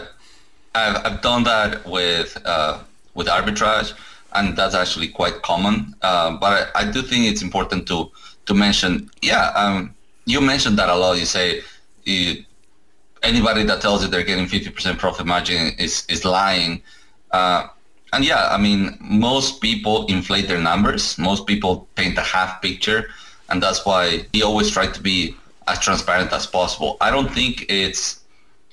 I've, 0.74 1.04
I've 1.04 1.20
done 1.22 1.44
that 1.44 1.86
with 1.86 2.38
uh, 2.44 2.80
with 3.14 3.26
arbitrage, 3.26 3.94
and 4.34 4.56
that's 4.56 4.74
actually 4.74 5.08
quite 5.08 5.42
common. 5.42 5.94
Uh, 6.02 6.36
but 6.36 6.70
I, 6.74 6.82
I, 6.82 6.90
do 6.90 7.02
think 7.02 7.26
it's 7.26 7.42
important 7.42 7.86
to 7.88 8.10
to 8.46 8.54
mention. 8.54 9.10
Yeah, 9.22 9.50
um, 9.54 9.94
you 10.26 10.40
mentioned 10.40 10.78
that 10.78 10.88
a 10.88 10.94
lot. 10.94 11.18
You 11.18 11.26
say 11.26 11.62
you, 12.04 12.44
anybody 13.22 13.64
that 13.64 13.80
tells 13.80 14.02
you 14.02 14.08
they're 14.08 14.22
getting 14.22 14.46
50% 14.46 14.98
profit 14.98 15.26
margin 15.26 15.72
is 15.78 16.04
is 16.08 16.24
lying. 16.24 16.82
Uh, 17.30 17.68
and 18.12 18.24
yeah, 18.24 18.48
I 18.50 18.58
mean, 18.58 18.96
most 19.00 19.60
people 19.60 20.06
inflate 20.06 20.48
their 20.48 20.60
numbers. 20.60 21.18
Most 21.18 21.46
people 21.46 21.88
paint 21.94 22.16
a 22.16 22.22
half 22.22 22.62
picture, 22.62 23.10
and 23.50 23.62
that's 23.62 23.84
why 23.84 24.26
we 24.32 24.42
always 24.42 24.70
try 24.70 24.86
to 24.86 25.02
be 25.02 25.36
as 25.68 25.78
transparent 25.78 26.32
as 26.32 26.46
possible. 26.46 26.96
I 27.00 27.10
don't 27.10 27.32
think 27.32 27.66
it's 27.68 28.20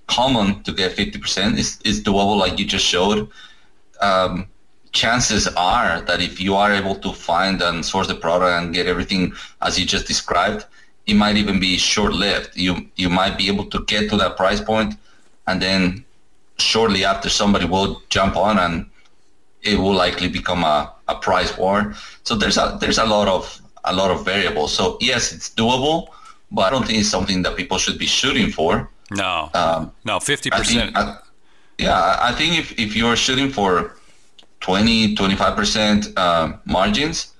common 0.07 0.63
to 0.63 0.71
get 0.71 0.95
50%. 0.95 1.57
It's, 1.57 1.79
it's 1.83 1.99
doable, 1.99 2.37
like 2.37 2.59
you 2.59 2.65
just 2.65 2.85
showed. 2.85 3.29
Um, 4.01 4.47
chances 4.91 5.47
are 5.57 6.01
that 6.01 6.21
if 6.21 6.39
you 6.39 6.55
are 6.55 6.71
able 6.71 6.95
to 6.95 7.11
find 7.11 7.61
and 7.61 7.85
source 7.85 8.07
the 8.07 8.15
product 8.15 8.63
and 8.63 8.73
get 8.73 8.87
everything 8.87 9.33
as 9.61 9.79
you 9.79 9.85
just 9.85 10.07
described, 10.07 10.65
it 11.05 11.15
might 11.15 11.37
even 11.37 11.59
be 11.59 11.77
short-lived. 11.77 12.55
You 12.55 12.87
you 12.95 13.09
might 13.09 13.37
be 13.37 13.47
able 13.47 13.65
to 13.65 13.83
get 13.85 14.09
to 14.09 14.17
that 14.17 14.37
price 14.37 14.59
point, 14.59 14.95
and 15.47 15.61
then 15.61 16.03
shortly 16.57 17.05
after, 17.05 17.29
somebody 17.29 17.65
will 17.65 18.01
jump 18.09 18.35
on 18.35 18.57
and 18.57 18.85
it 19.61 19.77
will 19.77 19.93
likely 19.93 20.27
become 20.27 20.63
a, 20.63 20.91
a 21.07 21.15
price 21.15 21.55
war. 21.57 21.93
So 22.23 22.35
there's 22.35 22.57
a 22.57 22.77
there's 22.79 22.97
a 22.97 23.05
lot 23.05 23.27
of 23.27 23.61
a 23.83 23.93
lot 23.93 24.11
of 24.11 24.25
variables. 24.25 24.73
So 24.73 24.97
yes, 24.99 25.31
it's 25.31 25.49
doable, 25.49 26.07
but 26.51 26.61
I 26.63 26.69
don't 26.69 26.85
think 26.85 26.99
it's 26.99 27.09
something 27.09 27.41
that 27.43 27.55
people 27.55 27.77
should 27.77 27.97
be 27.97 28.05
shooting 28.05 28.51
for. 28.51 28.89
No, 29.11 29.49
um, 29.53 29.91
no, 30.03 30.19
fifty 30.19 30.49
percent. 30.49 30.95
Yeah, 31.77 32.17
I 32.21 32.31
think 32.31 32.57
if, 32.57 32.79
if 32.79 32.95
you're 32.95 33.17
shooting 33.17 33.51
for 33.51 33.97
20, 34.61 35.15
25 35.15 35.55
percent 35.55 36.07
uh, 36.15 36.53
margins, 36.63 37.33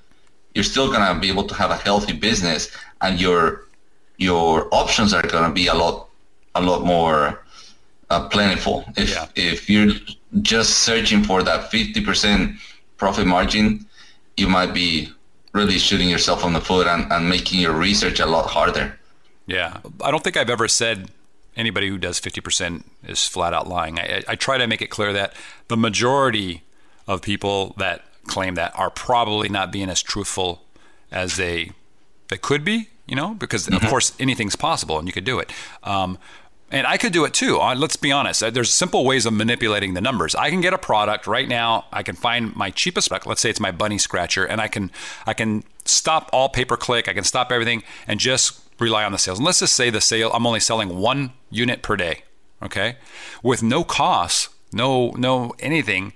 you're 0.54 0.64
still 0.64 0.92
gonna 0.92 1.20
be 1.20 1.30
able 1.30 1.46
to 1.46 1.56
have 1.56 1.72
a 1.72 1.78
healthy 1.78 2.14
business, 2.14 2.70
and 3.02 3.20
your 3.20 3.66
your 4.18 4.68
options 4.74 5.14
are 5.14 5.22
gonna 5.22 5.54
be 5.54 5.68
a 5.68 5.74
lot 5.74 6.10
a 6.56 6.62
lot 6.62 6.84
more 6.84 7.46
uh, 8.10 8.28
plentiful. 8.30 8.86
If 8.98 9.12
yeah. 9.12 9.28
if 9.36 9.70
you're 9.70 9.94
just 10.42 10.80
searching 10.80 11.24
for 11.24 11.44
that 11.44 11.72
50% 11.72 12.58
profit 12.98 13.26
margin, 13.26 13.86
you 14.38 14.48
might 14.48 14.74
be 14.74 15.10
really 15.56 15.80
shooting 15.80 16.10
yourself 16.10 16.44
on 16.44 16.54
the 16.54 16.62
foot 16.62 16.86
and, 16.86 17.12
and 17.12 17.30
making 17.30 17.62
your 17.62 17.72
research 17.72 18.20
a 18.20 18.26
lot 18.26 18.48
harder. 18.48 19.00
Yeah. 19.48 19.78
I 20.02 20.12
don't 20.12 20.24
think 20.24 20.36
I've 20.36 20.50
ever 20.50 20.68
said 20.68 21.10
anybody 21.56 21.88
who 21.88 21.98
does 21.98 22.20
50% 22.20 22.84
is 23.08 23.26
flat 23.28 23.54
out 23.54 23.68
lying. 23.68 23.98
I, 23.98 24.24
I 24.28 24.36
try 24.36 24.58
to 24.58 24.68
make 24.68 24.82
it 24.82 24.90
clear 24.90 25.14
that 25.14 25.34
the 25.70 25.78
majority 25.78 26.64
of 27.08 27.22
people 27.22 27.74
that 27.78 28.04
claim 28.28 28.56
that 28.56 28.78
are 28.78 28.90
probably 28.90 29.48
not 29.48 29.72
being 29.72 29.90
as 29.90 30.02
truthful 30.02 30.64
as 31.12 31.38
they 31.38 31.72
they 32.28 32.38
could 32.38 32.66
be, 32.66 32.90
you 33.06 33.16
know, 33.16 33.36
because 33.36 33.68
mm-hmm. 33.68 33.76
of 33.76 33.90
course 33.90 34.14
anything's 34.20 34.56
possible 34.56 34.98
and 34.98 35.08
you 35.08 35.14
could 35.14 35.24
do 35.24 35.40
it. 35.40 35.52
Um, 35.84 36.18
and 36.76 36.86
I 36.86 36.98
could 36.98 37.14
do 37.14 37.24
it 37.24 37.34
too. 37.34 37.58
Let's 37.58 37.96
be 37.96 38.12
honest. 38.12 38.44
Uh, 38.44 38.50
there's 38.50 38.74
simple 38.74 39.06
ways 39.06 39.26
of 39.26 39.32
manipulating 39.32 39.94
the 39.94 40.02
numbers. 40.02 40.36
I 40.36 40.50
can 40.50 40.60
get 40.60 40.74
a 40.74 40.78
product 40.78 41.26
right 41.26 41.48
now. 41.48 41.86
I 41.94 42.04
can 42.04 42.16
find 42.16 42.54
my 42.54 42.70
cheapest 42.70 43.08
product. 43.08 43.26
Let's 43.26 43.40
say 43.40 43.50
it's 43.50 43.62
my 43.62 43.72
bunny 43.72 43.98
scratcher, 43.98 44.44
and 44.44 44.60
I 44.60 44.68
can 44.68 44.92
I 45.26 45.34
can 45.34 45.64
stop 45.86 46.30
all 46.34 46.50
pay 46.50 46.66
per 46.66 46.76
click. 46.76 47.08
I 47.08 47.14
can 47.14 47.24
stop 47.24 47.50
everything 47.50 47.82
and 48.08 48.20
just 48.20 48.62
rely 48.78 49.06
on 49.06 49.14
the 49.14 49.18
sales. 49.18 49.40
And 49.40 49.46
let's 49.46 49.60
just 49.60 49.74
say 49.74 49.90
the 49.90 50.02
sale. 50.02 50.32
I'm 50.34 50.46
only 50.46 50.60
selling 50.60 50.98
one 50.98 51.32
unit 51.50 51.82
per 51.82 51.96
day. 51.96 52.24
Okay, 52.62 52.98
with 53.42 53.64
no 53.64 53.86
costs, 53.86 54.50
no 54.74 55.12
no 55.12 55.54
anything. 55.60 56.12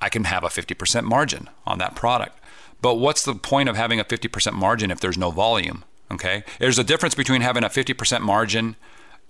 I 0.00 0.08
can 0.08 0.24
have 0.24 0.42
a 0.42 0.48
50% 0.48 1.04
margin 1.04 1.48
on 1.64 1.78
that 1.78 1.94
product. 1.94 2.36
But 2.80 2.96
what's 2.96 3.24
the 3.24 3.36
point 3.36 3.68
of 3.68 3.76
having 3.76 4.00
a 4.00 4.04
50% 4.04 4.52
margin 4.54 4.90
if 4.90 4.98
there's 4.98 5.16
no 5.16 5.30
volume? 5.30 5.84
Okay, 6.10 6.42
there's 6.58 6.80
a 6.80 6.84
difference 6.84 7.14
between 7.14 7.42
having 7.42 7.62
a 7.62 7.68
50% 7.68 8.22
margin 8.22 8.74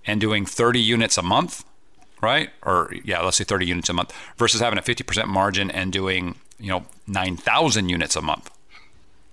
and 0.05 0.19
doing 0.19 0.45
30 0.45 0.79
units 0.79 1.17
a 1.17 1.21
month, 1.21 1.63
right? 2.21 2.49
Or 2.63 2.93
yeah, 3.03 3.21
let's 3.21 3.37
say 3.37 3.43
30 3.43 3.65
units 3.65 3.89
a 3.89 3.93
month 3.93 4.13
versus 4.37 4.61
having 4.61 4.79
a 4.79 4.81
50% 4.81 5.27
margin 5.27 5.71
and 5.71 5.91
doing, 5.91 6.35
you 6.59 6.69
know, 6.69 6.85
9,000 7.07 7.89
units 7.89 8.15
a 8.15 8.21
month. 8.21 8.49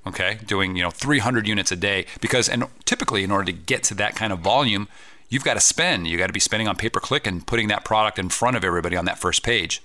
Okay? 0.06 0.38
Doing, 0.46 0.76
you 0.76 0.82
know, 0.82 0.90
300 0.90 1.46
units 1.46 1.70
a 1.70 1.76
day 1.76 2.06
because 2.20 2.48
and 2.48 2.64
typically 2.84 3.22
in 3.22 3.30
order 3.30 3.46
to 3.46 3.52
get 3.52 3.82
to 3.84 3.94
that 3.94 4.16
kind 4.16 4.32
of 4.32 4.40
volume, 4.40 4.88
you've 5.28 5.44
got 5.44 5.54
to 5.54 5.60
spend. 5.60 6.06
You 6.06 6.18
got 6.18 6.28
to 6.28 6.32
be 6.32 6.40
spending 6.40 6.68
on 6.68 6.76
pay 6.76 6.88
per 6.88 7.00
click 7.00 7.26
and 7.26 7.46
putting 7.46 7.68
that 7.68 7.84
product 7.84 8.18
in 8.18 8.28
front 8.28 8.56
of 8.56 8.64
everybody 8.64 8.96
on 8.96 9.04
that 9.04 9.18
first 9.18 9.42
page. 9.42 9.82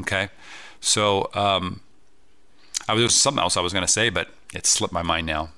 Okay? 0.00 0.28
So, 0.80 1.28
um, 1.34 1.80
I 2.88 2.94
was 2.94 3.14
something 3.14 3.40
else 3.40 3.56
I 3.56 3.60
was 3.60 3.72
going 3.72 3.86
to 3.86 3.92
say, 3.92 4.10
but 4.10 4.30
it 4.52 4.66
slipped 4.66 4.92
my 4.92 5.02
mind 5.02 5.26
now. 5.26 5.50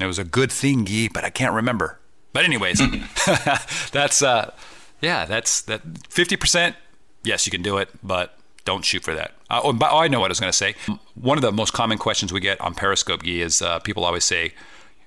It 0.00 0.06
was 0.06 0.18
a 0.18 0.24
good 0.24 0.50
thing, 0.50 0.84
Guy, 0.84 1.08
but 1.12 1.24
I 1.24 1.30
can't 1.30 1.54
remember. 1.54 2.00
But 2.32 2.44
anyways, 2.44 2.78
that's 3.92 4.22
uh, 4.22 4.52
yeah, 5.00 5.24
that's 5.24 5.62
that 5.62 5.82
fifty 6.08 6.36
percent. 6.36 6.76
Yes, 7.22 7.46
you 7.46 7.50
can 7.50 7.62
do 7.62 7.76
it, 7.78 7.88
but 8.02 8.38
don't 8.64 8.84
shoot 8.84 9.02
for 9.02 9.14
that. 9.14 9.32
Uh, 9.48 9.60
oh, 9.64 9.78
oh, 9.80 9.98
I 9.98 10.08
know 10.08 10.20
what 10.20 10.26
I 10.26 10.32
was 10.32 10.40
going 10.40 10.52
to 10.52 10.56
say. 10.56 10.74
One 11.14 11.36
of 11.36 11.42
the 11.42 11.52
most 11.52 11.72
common 11.72 11.98
questions 11.98 12.32
we 12.32 12.40
get 12.40 12.60
on 12.60 12.74
Periscope 12.74 13.22
Guy 13.22 13.32
is 13.32 13.60
uh, 13.60 13.78
people 13.80 14.04
always 14.04 14.24
say, 14.24 14.52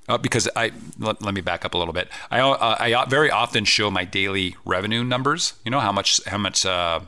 uh, 0.10 0.18
because 0.18 0.50
I 0.56 0.72
let, 1.00 1.22
let, 1.22 1.34
me 1.34 1.42
back 1.42 1.64
up 1.64 1.74
a 1.74 1.78
little 1.78 1.94
bit. 1.94 2.10
I 2.30 2.40
uh, 2.40 2.76
I 2.80 3.06
very 3.06 3.32
often 3.32 3.64
show 3.66 3.90
my 3.90 4.04
daily 4.04 4.56
revenue 4.66 5.04
numbers. 5.04 5.54
You 5.64 5.72
know 5.72 5.80
how 5.80 5.92
much 5.92 6.24
how 6.26 6.38
much 6.38 6.66
uh, 6.66 7.02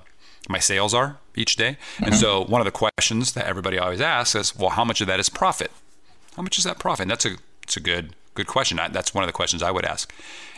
my 0.48 0.60
sales 0.60 0.94
are 0.94 1.18
each 1.36 1.56
day. 1.56 1.78
Mm-hmm. 1.96 2.06
And 2.06 2.16
so 2.16 2.46
one 2.46 2.62
of 2.62 2.66
the 2.66 2.72
questions 2.72 3.34
that 3.34 3.46
everybody 3.46 3.78
always 3.78 4.02
asks 4.02 4.36
is, 4.36 4.56
well, 4.56 4.72
how 4.72 4.86
much 4.86 5.02
of 5.02 5.08
that 5.08 5.20
is 5.20 5.30
profit? 5.30 5.72
How 6.36 6.42
much 6.42 6.58
is 6.58 6.64
that 6.64 6.80
profit? 6.80 7.04
And 7.04 7.12
that's 7.12 7.26
a 7.26 7.36
it's 7.64 7.76
a 7.76 7.82
good 7.82 8.16
good 8.36 8.48
question. 8.48 8.80
I, 8.80 8.90
that's 8.90 9.14
one 9.14 9.24
of 9.24 9.28
the 9.28 9.34
questions 9.34 9.64
I 9.64 9.72
would 9.72 9.86
ask. 9.86 10.14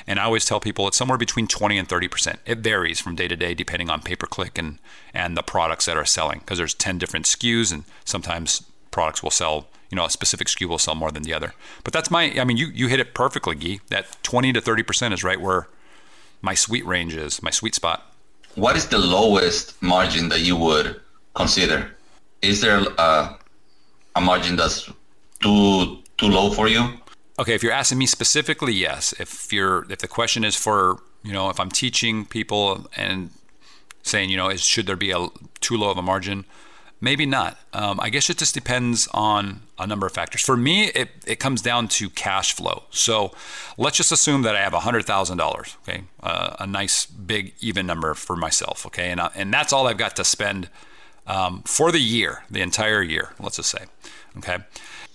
And 0.05 0.19
I 0.19 0.23
always 0.23 0.45
tell 0.45 0.59
people 0.59 0.87
it's 0.87 0.97
somewhere 0.97 1.17
between 1.17 1.47
20 1.47 1.77
and 1.77 1.87
30%. 1.87 2.37
It 2.45 2.59
varies 2.59 2.99
from 2.99 3.15
day 3.15 3.27
to 3.27 3.35
day 3.35 3.53
depending 3.53 3.89
on 3.89 4.01
pay 4.01 4.15
per 4.15 4.27
click 4.27 4.57
and, 4.57 4.79
and 5.13 5.37
the 5.37 5.43
products 5.43 5.85
that 5.85 5.97
are 5.97 6.05
selling 6.05 6.39
because 6.39 6.57
there's 6.57 6.73
10 6.73 6.97
different 6.97 7.25
SKUs 7.25 7.71
and 7.71 7.83
sometimes 8.03 8.63
products 8.91 9.21
will 9.21 9.31
sell, 9.31 9.67
you 9.91 9.95
know, 9.95 10.05
a 10.05 10.09
specific 10.09 10.47
SKU 10.47 10.67
will 10.67 10.77
sell 10.77 10.95
more 10.95 11.11
than 11.11 11.23
the 11.23 11.33
other. 11.33 11.53
But 11.83 11.93
that's 11.93 12.09
my, 12.09 12.33
I 12.39 12.43
mean, 12.43 12.57
you, 12.57 12.67
you 12.67 12.87
hit 12.87 12.99
it 12.99 13.13
perfectly, 13.13 13.55
Guy. 13.55 13.79
That 13.89 14.17
20 14.23 14.53
to 14.53 14.61
30% 14.61 15.13
is 15.13 15.23
right 15.23 15.39
where 15.39 15.67
my 16.41 16.53
sweet 16.53 16.85
range 16.85 17.15
is, 17.15 17.43
my 17.43 17.51
sweet 17.51 17.75
spot. 17.75 18.13
What 18.55 18.75
is 18.75 18.87
the 18.87 18.97
lowest 18.97 19.79
margin 19.81 20.29
that 20.29 20.39
you 20.39 20.55
would 20.55 20.99
consider? 21.35 21.91
Is 22.41 22.61
there 22.61 22.81
a, 22.97 23.37
a 24.15 24.21
margin 24.21 24.55
that's 24.55 24.89
too 25.41 25.99
too 26.17 26.27
low 26.27 26.49
for 26.51 26.67
you? 26.67 26.99
Okay, 27.39 27.53
if 27.53 27.61
you're 27.61 27.73
asking 27.73 27.99
me 27.99 28.07
specifically, 28.07 28.73
yes. 28.73 29.13
If 29.19 29.53
you're 29.53 29.85
if 29.91 29.99
the 29.99 30.07
question 30.07 30.43
is 30.43 30.55
for 30.55 30.99
you 31.23 31.33
know 31.33 31.49
if 31.49 31.59
I'm 31.59 31.69
teaching 31.69 32.25
people 32.25 32.87
and 32.95 33.29
saying 34.01 34.29
you 34.29 34.37
know 34.37 34.49
is 34.49 34.61
should 34.61 34.87
there 34.87 34.95
be 34.95 35.11
a 35.11 35.27
too 35.59 35.77
low 35.77 35.91
of 35.91 35.97
a 35.97 36.01
margin, 36.01 36.45
maybe 36.99 37.27
not. 37.27 37.59
Um, 37.73 37.99
I 37.99 38.09
guess 38.09 38.29
it 38.29 38.37
just 38.39 38.55
depends 38.55 39.07
on 39.13 39.61
a 39.77 39.85
number 39.85 40.07
of 40.07 40.13
factors. 40.13 40.41
For 40.41 40.57
me, 40.57 40.85
it 40.87 41.09
it 41.27 41.35
comes 41.39 41.61
down 41.61 41.89
to 41.89 42.09
cash 42.09 42.53
flow. 42.53 42.83
So 42.89 43.31
let's 43.77 43.97
just 43.97 44.11
assume 44.11 44.41
that 44.41 44.55
I 44.55 44.61
have 44.61 44.73
hundred 44.73 45.05
thousand 45.05 45.37
dollars. 45.37 45.77
Okay, 45.87 46.05
uh, 46.23 46.55
a 46.59 46.65
nice 46.65 47.05
big 47.05 47.53
even 47.59 47.85
number 47.85 48.15
for 48.15 48.35
myself. 48.35 48.85
Okay, 48.87 49.11
and 49.11 49.19
uh, 49.19 49.29
and 49.35 49.53
that's 49.53 49.71
all 49.71 49.87
I've 49.87 49.97
got 49.97 50.15
to 50.15 50.23
spend 50.23 50.69
um, 51.27 51.61
for 51.67 51.91
the 51.91 51.99
year, 51.99 52.43
the 52.49 52.61
entire 52.61 53.03
year. 53.03 53.33
Let's 53.39 53.57
just 53.57 53.69
say. 53.69 53.85
Okay, 54.37 54.57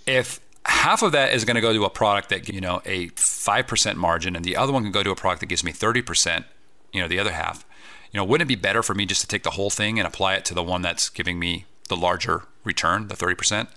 if 0.07 0.39
half 0.67 1.03
of 1.03 1.13
that 1.13 1.33
is 1.33 1.45
going 1.45 1.55
to 1.57 1.61
go 1.61 1.73
to 1.73 1.85
a 1.85 1.91
product 1.91 2.29
that 2.29 2.49
you 2.49 2.61
know 2.61 2.81
a 2.85 3.09
5% 3.11 3.97
margin 3.97 4.37
and 4.37 4.45
the 4.45 4.57
other 4.57 4.73
one 4.73 4.83
can 4.83 4.93
go 4.93 5.03
to 5.03 5.11
a 5.11 5.17
product 5.17 5.41
that 5.41 5.47
gives 5.47 5.65
me 5.65 5.73
30% 5.73 6.45
you 6.93 7.01
know 7.01 7.09
the 7.09 7.19
other 7.19 7.33
half. 7.33 7.65
You 8.13 8.19
know 8.19 8.25
wouldn't 8.25 8.49
it 8.49 8.55
be 8.55 8.61
better 8.61 8.83
for 8.83 8.95
me 8.95 9.07
just 9.07 9.21
to 9.23 9.27
take 9.27 9.43
the 9.43 9.51
whole 9.51 9.71
thing 9.71 9.99
and 9.99 10.07
apply 10.07 10.35
it 10.35 10.45
to 10.47 10.55
the 10.55 10.63
one 10.63 10.83
that's 10.83 11.09
giving 11.09 11.39
me 11.39 11.67
the 11.89 11.97
larger 11.97 12.45
return 12.65 13.09
the 13.09 13.15
30% 13.15 13.69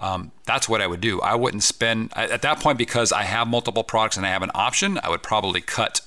um, 0.00 0.32
that's 0.44 0.68
what 0.68 0.80
i 0.80 0.86
would 0.86 1.00
do. 1.00 1.20
I 1.20 1.36
wouldn't 1.36 1.62
spend 1.62 2.12
at 2.16 2.42
that 2.42 2.60
point 2.60 2.78
because 2.78 3.12
i 3.12 3.22
have 3.22 3.46
multiple 3.46 3.84
products 3.84 4.16
and 4.16 4.26
i 4.26 4.30
have 4.30 4.42
an 4.42 4.50
option 4.54 4.98
i 5.02 5.08
would 5.08 5.22
probably 5.22 5.60
cut 5.60 6.00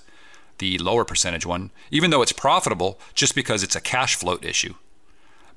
the 0.58 0.78
lower 0.80 1.06
percentage 1.06 1.45
one 1.45 1.71
even 1.91 2.10
though 2.10 2.21
it's 2.21 2.32
profitable 2.32 3.00
just 3.13 3.36
because 3.36 3.63
it's 3.63 3.76
a 3.76 3.82
cash 3.82 4.15
float 4.15 4.43
issue 4.43 4.74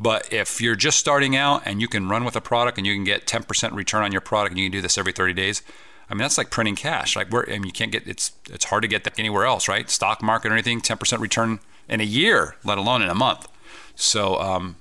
but 0.01 0.33
if 0.33 0.61
you're 0.61 0.77
just 0.77 0.99
starting 0.99 1.35
out 1.35 1.63
and 1.65 1.81
you 1.81 1.89
can 1.89 2.09
run 2.09 2.25
with 2.25 2.37
a 2.37 2.41
product 2.41 2.79
and 2.79 2.87
you 2.87 2.95
can 2.95 3.05
get 3.05 3.27
10% 3.27 3.75
return 3.75 4.05
on 4.05 4.13
your 4.13 4.21
product 4.21 4.53
and 4.53 4.59
you 4.59 4.67
can 4.67 4.73
do 4.73 4.81
this 4.81 4.97
every 4.97 5.13
30 5.13 5.33
days, 5.33 5.63
I 6.09 6.15
mean 6.15 6.21
that's 6.21 6.39
like 6.39 6.51
printing 6.51 6.77
cash. 6.77 7.17
Like 7.17 7.31
where 7.33 7.49
I 7.49 7.53
mean, 7.53 7.65
you 7.65 7.73
can't 7.73 7.93
get 7.93 8.07
it's 8.07 8.33
it's 8.51 8.67
hard 8.67 8.83
to 8.83 8.89
get 8.89 9.05
that 9.05 9.19
anywhere 9.19 9.45
else, 9.45 9.69
right? 9.69 9.91
Stock 9.91 10.23
market 10.23 10.51
or 10.51 10.55
anything, 10.55 10.81
10% 10.81 11.19
return 11.19 11.61
in 11.89 12.01
a 12.01 12.05
year, 12.05 12.57
let 12.65 12.79
alone 12.79 13.03
in 13.03 13.09
a 13.09 13.15
month. 13.15 13.49
So 13.95 14.41
um, 14.41 14.77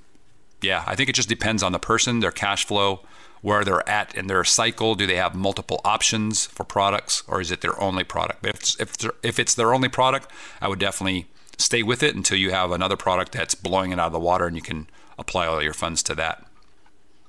yeah, 0.62 0.84
I 0.86 0.94
think 0.94 1.08
it 1.08 1.14
just 1.14 1.28
depends 1.28 1.62
on 1.62 1.72
the 1.72 1.78
person, 1.78 2.20
their 2.20 2.30
cash 2.30 2.64
flow, 2.64 3.00
where 3.40 3.64
they're 3.64 3.88
at 3.88 4.14
in 4.14 4.26
their 4.26 4.44
cycle? 4.44 4.94
Do 4.94 5.06
they 5.06 5.16
have 5.16 5.34
multiple 5.34 5.80
options 5.84 6.46
for 6.46 6.64
products, 6.64 7.22
or 7.28 7.40
is 7.40 7.50
it 7.50 7.60
their 7.60 7.80
only 7.80 8.04
product? 8.04 8.42
But 8.42 8.54
if 8.54 8.60
it's, 8.60 8.80
if, 8.80 9.10
if 9.22 9.38
it's 9.38 9.54
their 9.54 9.74
only 9.74 9.88
product, 9.88 10.30
I 10.60 10.68
would 10.68 10.78
definitely 10.78 11.26
stay 11.56 11.82
with 11.82 12.02
it 12.02 12.14
until 12.14 12.38
you 12.38 12.50
have 12.50 12.70
another 12.70 12.96
product 12.96 13.32
that's 13.32 13.54
blowing 13.54 13.92
it 13.92 13.98
out 13.98 14.06
of 14.06 14.12
the 14.12 14.20
water 14.20 14.46
and 14.46 14.56
you 14.56 14.62
can 14.62 14.88
apply 15.18 15.46
all 15.46 15.62
your 15.62 15.74
funds 15.74 16.02
to 16.04 16.14
that. 16.16 16.44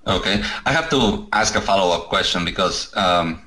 Okay, 0.08 0.42
I 0.66 0.72
have 0.72 0.90
to 0.90 1.28
ask 1.34 1.56
a 1.56 1.62
follow-up 1.62 2.10
question 2.10 2.46
because 2.46 2.96
um, 2.96 3.42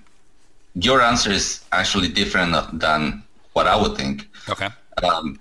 your 0.74 1.00
answer 1.00 1.31
is 1.31 1.64
actually 1.72 2.09
different 2.09 2.78
than 2.78 3.22
what 3.52 3.66
I 3.66 3.76
would 3.81 3.96
think. 3.96 4.28
Okay. 4.48 4.68
Um, 5.02 5.40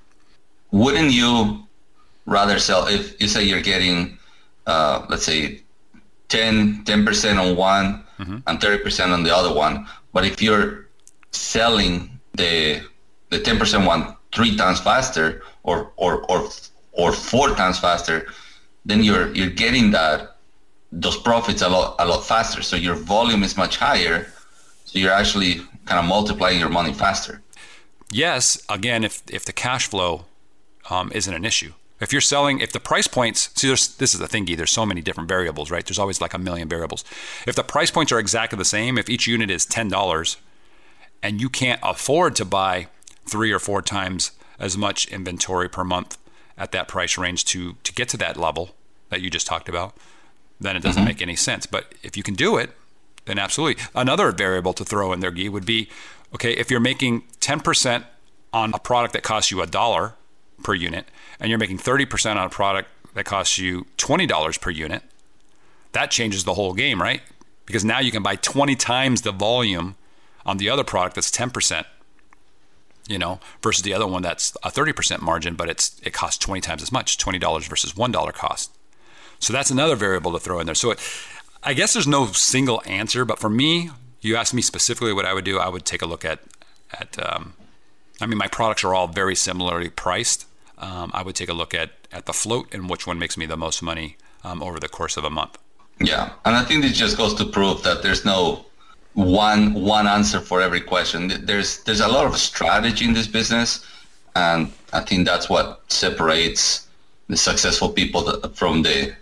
wouldn't 0.71 1.11
you 1.11 1.67
rather 2.25 2.59
sell 2.59 2.87
if 2.87 3.19
you 3.21 3.27
say 3.27 3.43
you're 3.43 3.61
getting, 3.61 4.17
uh, 4.65 5.05
let's 5.09 5.25
say, 5.25 5.61
10 6.29 6.85
percent 7.05 7.37
on 7.37 7.57
one 7.57 8.03
mm-hmm. 8.17 8.37
and 8.47 8.61
thirty 8.61 8.81
percent 8.81 9.11
on 9.11 9.23
the 9.23 9.35
other 9.35 9.53
one, 9.53 9.85
but 10.13 10.25
if 10.25 10.41
you're 10.41 10.87
selling 11.31 12.09
the 12.35 12.81
the 13.29 13.39
ten 13.39 13.57
percent 13.57 13.85
one 13.85 14.15
three 14.33 14.55
times 14.55 14.79
faster 14.79 15.43
or 15.63 15.91
or 15.97 16.23
or 16.31 16.47
or 16.93 17.11
four 17.11 17.49
times 17.55 17.79
faster, 17.79 18.27
then 18.85 19.03
you're 19.03 19.33
you're 19.33 19.49
getting 19.49 19.91
that 19.91 20.37
those 20.91 21.17
profits 21.17 21.61
a 21.61 21.69
lot 21.69 21.95
a 21.99 22.05
lot 22.05 22.23
faster. 22.25 22.61
So 22.61 22.75
your 22.75 22.95
volume 22.95 23.43
is 23.43 23.57
much 23.57 23.77
higher. 23.77 24.27
So 24.85 24.99
you're 24.99 25.11
actually 25.11 25.61
kind 25.85 25.99
of 25.99 26.05
multiplying 26.05 26.59
your 26.59 26.69
money 26.69 26.93
faster. 26.93 27.41
Yes, 28.11 28.61
again, 28.69 29.03
if 29.03 29.23
if 29.29 29.45
the 29.45 29.53
cash 29.53 29.87
flow 29.87 30.25
um, 30.89 31.11
isn't 31.13 31.33
an 31.33 31.45
issue. 31.45 31.73
If 31.99 32.11
you're 32.11 32.21
selling, 32.21 32.59
if 32.59 32.71
the 32.71 32.79
price 32.79 33.05
points, 33.05 33.51
see, 33.55 33.67
there's, 33.67 33.95
this 33.97 34.15
is 34.15 34.19
the 34.19 34.27
thingy. 34.27 34.57
There's 34.57 34.71
so 34.71 34.87
many 34.87 35.01
different 35.01 35.29
variables, 35.29 35.69
right? 35.69 35.85
There's 35.85 35.99
always 35.99 36.19
like 36.19 36.33
a 36.33 36.39
million 36.39 36.67
variables. 36.67 37.05
If 37.45 37.55
the 37.55 37.63
price 37.63 37.91
points 37.91 38.11
are 38.11 38.17
exactly 38.17 38.57
the 38.57 38.65
same, 38.65 38.97
if 38.97 39.07
each 39.07 39.27
unit 39.27 39.51
is 39.51 39.67
ten 39.67 39.87
dollars, 39.87 40.37
and 41.21 41.39
you 41.39 41.47
can't 41.47 41.79
afford 41.83 42.35
to 42.37 42.45
buy 42.45 42.87
three 43.29 43.51
or 43.51 43.59
four 43.59 43.83
times 43.83 44.31
as 44.59 44.75
much 44.75 45.07
inventory 45.09 45.69
per 45.69 45.83
month 45.83 46.17
at 46.61 46.71
that 46.71 46.87
price 46.87 47.17
range 47.17 47.43
to 47.43 47.75
to 47.83 47.91
get 47.91 48.07
to 48.09 48.17
that 48.17 48.37
level 48.37 48.75
that 49.09 49.19
you 49.19 49.29
just 49.31 49.47
talked 49.47 49.67
about, 49.67 49.97
then 50.59 50.75
it 50.75 50.83
doesn't 50.83 51.01
mm-hmm. 51.01 51.07
make 51.07 51.21
any 51.21 51.35
sense. 51.35 51.65
But 51.65 51.93
if 52.03 52.15
you 52.15 52.21
can 52.21 52.35
do 52.35 52.55
it, 52.57 52.69
then 53.25 53.39
absolutely. 53.39 53.83
Another 53.95 54.31
variable 54.31 54.73
to 54.73 54.85
throw 54.85 55.11
in 55.11 55.21
there, 55.21 55.31
Guy, 55.31 55.49
would 55.49 55.65
be 55.65 55.89
okay 56.35 56.53
if 56.53 56.69
you're 56.69 56.79
making 56.79 57.23
10% 57.39 58.05
on 58.53 58.73
a 58.73 58.79
product 58.79 59.13
that 59.13 59.23
costs 59.23 59.49
you 59.49 59.61
a 59.61 59.65
dollar 59.65 60.13
per 60.63 60.75
unit, 60.75 61.05
and 61.39 61.49
you're 61.49 61.57
making 61.57 61.79
30% 61.79 62.35
on 62.35 62.45
a 62.45 62.49
product 62.49 62.89
that 63.15 63.25
costs 63.25 63.57
you 63.57 63.87
$20 63.97 64.61
per 64.61 64.69
unit. 64.69 65.01
That 65.93 66.11
changes 66.11 66.43
the 66.43 66.53
whole 66.53 66.73
game, 66.73 67.01
right? 67.01 67.21
Because 67.65 67.83
now 67.83 67.99
you 67.99 68.11
can 68.11 68.21
buy 68.21 68.35
20 68.35 68.75
times 68.75 69.23
the 69.23 69.31
volume 69.31 69.95
on 70.45 70.57
the 70.57 70.69
other 70.69 70.83
product 70.83 71.15
that's 71.15 71.31
10% 71.31 71.85
you 73.11 73.19
know, 73.19 73.39
versus 73.61 73.83
the 73.83 73.93
other 73.93 74.07
one 74.07 74.21
that's 74.21 74.55
a 74.63 74.71
30% 74.71 75.21
margin, 75.21 75.55
but 75.55 75.69
it's 75.69 75.99
it 76.03 76.13
costs 76.13 76.37
20 76.39 76.61
times 76.61 76.81
as 76.81 76.91
much, 76.91 77.17
$20 77.17 77.67
versus 77.67 77.93
$1 77.93 78.33
cost. 78.33 78.71
So 79.39 79.51
that's 79.51 79.71
another 79.71 79.95
variable 79.95 80.31
to 80.33 80.39
throw 80.39 80.59
in 80.59 80.65
there. 80.65 80.75
So 80.75 80.91
it, 80.91 80.99
I 81.63 81.73
guess 81.73 81.93
there's 81.93 82.07
no 82.07 82.27
single 82.27 82.81
answer, 82.85 83.25
but 83.25 83.39
for 83.39 83.49
me, 83.49 83.89
you 84.21 84.35
asked 84.35 84.53
me 84.53 84.61
specifically 84.61 85.13
what 85.13 85.25
I 85.25 85.33
would 85.33 85.45
do, 85.45 85.59
I 85.59 85.67
would 85.67 85.85
take 85.85 86.01
a 86.01 86.05
look 86.05 86.23
at 86.23 86.39
at 86.93 87.17
um, 87.23 87.53
I 88.21 88.27
mean, 88.27 88.37
my 88.37 88.47
products 88.47 88.83
are 88.83 88.93
all 88.93 89.07
very 89.07 89.35
similarly 89.35 89.89
priced. 89.89 90.45
Um, 90.77 91.11
I 91.13 91.23
would 91.23 91.35
take 91.35 91.49
a 91.49 91.53
look 91.53 91.73
at 91.73 91.91
at 92.11 92.25
the 92.25 92.33
float 92.33 92.73
and 92.73 92.89
which 92.89 93.07
one 93.07 93.19
makes 93.19 93.37
me 93.37 93.45
the 93.45 93.57
most 93.57 93.81
money 93.81 94.17
um, 94.43 94.61
over 94.61 94.79
the 94.79 94.89
course 94.89 95.17
of 95.17 95.23
a 95.23 95.29
month. 95.29 95.57
Yeah, 95.99 96.33
and 96.45 96.55
I 96.55 96.63
think 96.63 96.83
this 96.83 96.97
just 96.97 97.17
goes 97.17 97.33
to 97.35 97.45
prove 97.45 97.83
that 97.83 98.01
there's 98.03 98.25
no 98.25 98.65
one 99.13 99.73
one 99.73 100.07
answer 100.07 100.39
for 100.39 100.61
every 100.61 100.81
question. 100.81 101.31
There's 101.45 101.83
there's 101.83 101.99
a 101.99 102.07
lot 102.07 102.25
of 102.25 102.37
strategy 102.37 103.05
in 103.05 103.13
this 103.13 103.27
business, 103.27 103.85
and 104.35 104.71
I 104.93 105.01
think 105.01 105.27
that's 105.27 105.49
what 105.49 105.81
separates 105.87 106.87
the 107.27 107.37
successful 107.37 107.89
people 107.89 108.31
from 108.53 108.83
the 108.83 109.13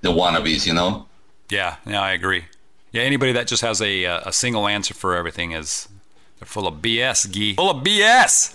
the 0.00 0.08
wannabes. 0.08 0.66
You 0.66 0.74
know. 0.74 1.06
Yeah, 1.48 1.76
yeah, 1.86 2.02
I 2.02 2.12
agree. 2.12 2.44
Yeah, 2.92 3.02
anybody 3.02 3.32
that 3.32 3.46
just 3.46 3.62
has 3.62 3.80
a 3.82 4.04
a 4.04 4.32
single 4.32 4.66
answer 4.66 4.94
for 4.94 5.16
everything 5.16 5.52
is 5.52 5.88
they're 6.38 6.46
full 6.46 6.66
of 6.66 6.76
BS, 6.76 7.30
Gee. 7.30 7.54
Full 7.54 7.70
of 7.70 7.84
BS. 7.84 8.54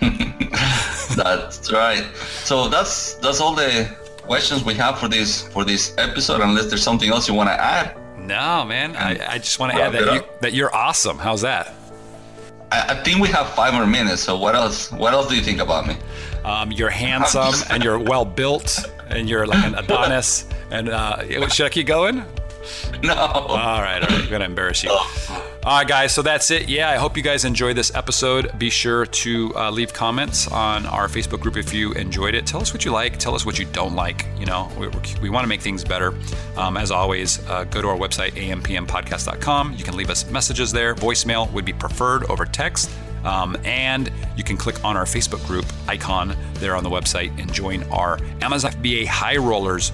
that's 1.16 1.72
right. 1.72 2.04
So 2.44 2.68
that's 2.68 3.14
that's 3.14 3.40
all 3.40 3.54
the 3.54 3.96
questions 4.22 4.64
we 4.64 4.74
have 4.74 4.98
for 4.98 5.08
this 5.08 5.48
for 5.48 5.64
this 5.64 5.94
episode. 5.98 6.40
Unless 6.40 6.68
there's 6.68 6.82
something 6.82 7.10
else 7.10 7.28
you 7.28 7.34
want 7.34 7.48
to 7.48 7.60
add. 7.60 7.96
No, 8.30 8.64
man. 8.64 8.94
I, 8.94 9.34
I 9.34 9.38
just 9.38 9.58
want 9.58 9.72
to 9.72 9.82
add 9.82 9.92
that, 9.92 10.14
you, 10.14 10.22
that 10.40 10.52
you're 10.52 10.72
awesome. 10.74 11.18
How's 11.18 11.40
that? 11.40 11.74
I, 12.70 12.94
I, 12.94 13.02
think 13.02 13.20
we 13.20 13.26
have 13.28 13.50
five 13.54 13.74
more 13.74 13.86
minutes. 13.86 14.22
So 14.22 14.38
what 14.38 14.54
else? 14.54 14.92
What 14.92 15.12
else 15.12 15.28
do 15.28 15.34
you 15.34 15.42
think 15.42 15.60
about 15.60 15.88
me? 15.88 15.96
Um, 16.44 16.70
you're 16.70 16.90
handsome 17.06 17.54
and 17.70 17.82
you're 17.82 17.98
well 17.98 18.24
built 18.24 18.78
and 19.08 19.28
you're 19.28 19.48
like 19.48 19.64
an 19.64 19.74
Adonis. 19.74 20.46
and 20.70 20.88
uh, 20.88 21.48
should 21.48 21.66
I 21.66 21.70
keep 21.70 21.88
going? 21.88 22.24
No. 23.02 23.14
All 23.14 23.56
right, 23.56 24.02
all 24.02 24.08
right. 24.08 24.12
I'm 24.12 24.30
gonna 24.30 24.44
embarrass 24.44 24.84
you. 24.84 24.90
All 24.90 25.78
right, 25.78 25.88
guys. 25.88 26.12
So 26.14 26.20
that's 26.20 26.50
it. 26.50 26.68
Yeah, 26.68 26.90
I 26.90 26.96
hope 26.96 27.16
you 27.16 27.22
guys 27.22 27.44
enjoyed 27.44 27.76
this 27.76 27.94
episode. 27.94 28.58
Be 28.58 28.68
sure 28.68 29.06
to 29.06 29.52
uh, 29.56 29.70
leave 29.70 29.92
comments 29.94 30.48
on 30.48 30.84
our 30.86 31.08
Facebook 31.08 31.40
group 31.40 31.56
if 31.56 31.72
you 31.72 31.92
enjoyed 31.92 32.34
it. 32.34 32.46
Tell 32.46 32.60
us 32.60 32.72
what 32.74 32.84
you 32.84 32.90
like. 32.90 33.18
Tell 33.18 33.34
us 33.34 33.46
what 33.46 33.58
you 33.58 33.64
don't 33.66 33.94
like. 33.94 34.26
You 34.38 34.46
know, 34.46 34.70
we, 34.78 34.88
we 35.22 35.30
want 35.30 35.44
to 35.44 35.48
make 35.48 35.62
things 35.62 35.82
better. 35.82 36.14
Um, 36.56 36.76
as 36.76 36.90
always, 36.90 37.46
uh, 37.48 37.64
go 37.64 37.80
to 37.80 37.88
our 37.88 37.96
website 37.96 38.32
ampmpodcast.com. 38.32 39.74
You 39.76 39.84
can 39.84 39.96
leave 39.96 40.10
us 40.10 40.30
messages 40.30 40.72
there. 40.72 40.94
Voicemail 40.94 41.50
would 41.52 41.64
be 41.64 41.72
preferred 41.72 42.24
over 42.30 42.44
text. 42.44 42.90
Um, 43.24 43.56
and 43.64 44.10
you 44.36 44.44
can 44.44 44.56
click 44.56 44.82
on 44.84 44.96
our 44.96 45.04
Facebook 45.04 45.46
group 45.46 45.66
icon 45.88 46.36
there 46.54 46.74
on 46.74 46.84
the 46.84 46.90
website 46.90 47.38
and 47.38 47.52
join 47.52 47.82
our 47.84 48.18
Amazon 48.40 48.72
FBA 48.72 49.06
High 49.06 49.36
Rollers 49.36 49.92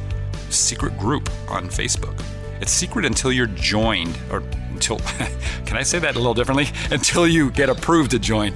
secret 0.51 0.97
group 0.99 1.29
on 1.49 1.69
Facebook. 1.69 2.21
It's 2.61 2.73
secret 2.73 3.05
until 3.05 3.33
you're 3.33 3.47
joined, 3.47 4.19
or 4.31 4.43
until, 4.71 4.99
can 5.67 5.77
I 5.77 5.83
say 5.83 5.99
that 5.99 6.17
a 6.17 6.19
little 6.19 6.35
differently? 6.35 6.67
Until 6.91 7.27
you 7.27 7.51
get 7.51 7.71
approved 7.71 8.11
to 8.13 8.19
join 8.19 8.53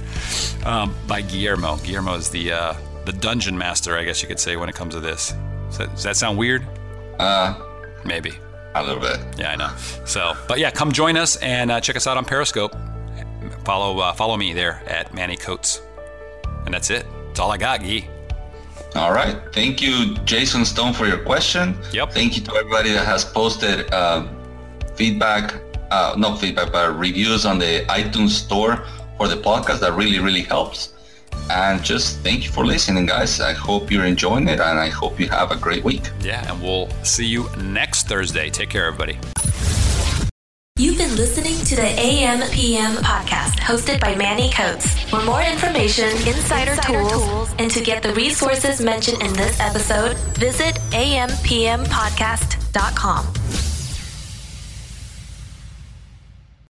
um, 0.65 0.95
by 1.07 1.21
Guillermo. 1.21 1.77
Guillermo 1.77 2.13
is 2.15 2.29
the, 2.29 2.51
uh, 2.51 2.73
the 3.05 3.11
dungeon 3.13 3.57
master, 3.57 3.97
I 3.97 4.03
guess 4.03 4.21
you 4.21 4.27
could 4.27 4.39
say, 4.39 4.55
when 4.55 4.69
it 4.69 4.75
comes 4.75 4.93
to 4.93 4.99
this. 4.99 5.33
Does 5.69 5.77
that, 5.79 5.89
does 5.91 6.03
that 6.03 6.17
sound 6.17 6.37
weird? 6.37 6.65
Uh, 7.19 7.59
Maybe. 8.05 8.33
A 8.73 8.83
little 8.83 9.01
bit. 9.01 9.19
Yeah, 9.37 9.51
I 9.51 9.55
know. 9.55 9.75
So, 10.05 10.33
but 10.47 10.59
yeah, 10.59 10.71
come 10.71 10.91
join 10.91 11.17
us 11.17 11.35
and 11.37 11.71
uh, 11.71 11.81
check 11.81 11.95
us 11.95 12.07
out 12.07 12.17
on 12.17 12.25
Periscope. 12.25 12.73
Follow 13.65 13.99
uh, 13.99 14.13
follow 14.13 14.37
me 14.37 14.53
there 14.53 14.81
at 14.87 15.13
Manny 15.13 15.35
Coates. 15.35 15.81
And 16.65 16.73
that's 16.73 16.89
it. 16.89 17.05
That's 17.27 17.39
all 17.39 17.51
I 17.51 17.57
got, 17.57 17.81
Gee. 17.81 18.07
All 18.95 19.13
right. 19.13 19.37
Thank 19.53 19.81
you, 19.81 20.15
Jason 20.25 20.65
Stone, 20.65 20.93
for 20.93 21.07
your 21.07 21.19
question. 21.19 21.77
Yep. 21.93 22.13
Thank 22.13 22.35
you 22.35 22.43
to 22.43 22.55
everybody 22.55 22.91
that 22.91 23.05
has 23.05 23.23
posted 23.23 23.91
uh, 23.93 24.27
feedback, 24.95 25.55
uh, 25.91 26.15
not 26.17 26.39
feedback, 26.39 26.71
but 26.71 26.97
reviews 26.97 27.45
on 27.45 27.57
the 27.57 27.85
iTunes 27.87 28.29
store 28.31 28.83
for 29.17 29.27
the 29.27 29.37
podcast. 29.37 29.79
That 29.79 29.93
really, 29.93 30.19
really 30.19 30.43
helps. 30.43 30.93
And 31.49 31.83
just 31.83 32.19
thank 32.19 32.43
you 32.43 32.51
for 32.51 32.65
listening, 32.65 33.05
guys. 33.05 33.39
I 33.39 33.53
hope 33.53 33.91
you're 33.91 34.05
enjoying 34.05 34.47
it 34.47 34.59
and 34.59 34.79
I 34.79 34.89
hope 34.89 35.19
you 35.19 35.27
have 35.29 35.51
a 35.51 35.55
great 35.55 35.83
week. 35.83 36.09
Yeah, 36.21 36.49
and 36.51 36.61
we'll 36.61 36.89
see 37.03 37.25
you 37.25 37.49
next 37.57 38.07
Thursday. 38.07 38.49
Take 38.49 38.69
care, 38.69 38.85
everybody. 38.85 39.17
You've 40.81 40.97
been 40.97 41.15
listening 41.15 41.63
to 41.65 41.75
the 41.75 41.83
AM 41.83 42.41
PM 42.49 42.95
podcast 43.03 43.59
hosted 43.59 43.99
by 43.99 44.15
Manny 44.15 44.49
Coates. 44.49 44.99
For 45.11 45.23
more 45.23 45.43
information, 45.43 46.09
insider, 46.27 46.71
insider 46.71 46.81
tools, 46.81 47.11
tools, 47.11 47.53
and 47.59 47.69
to 47.69 47.83
get 47.83 48.01
the 48.01 48.15
resources 48.15 48.81
mentioned 48.81 49.21
in 49.21 49.31
this 49.33 49.59
episode, 49.59 50.17
visit 50.39 50.73
ampmpodcast.com. 50.89 53.60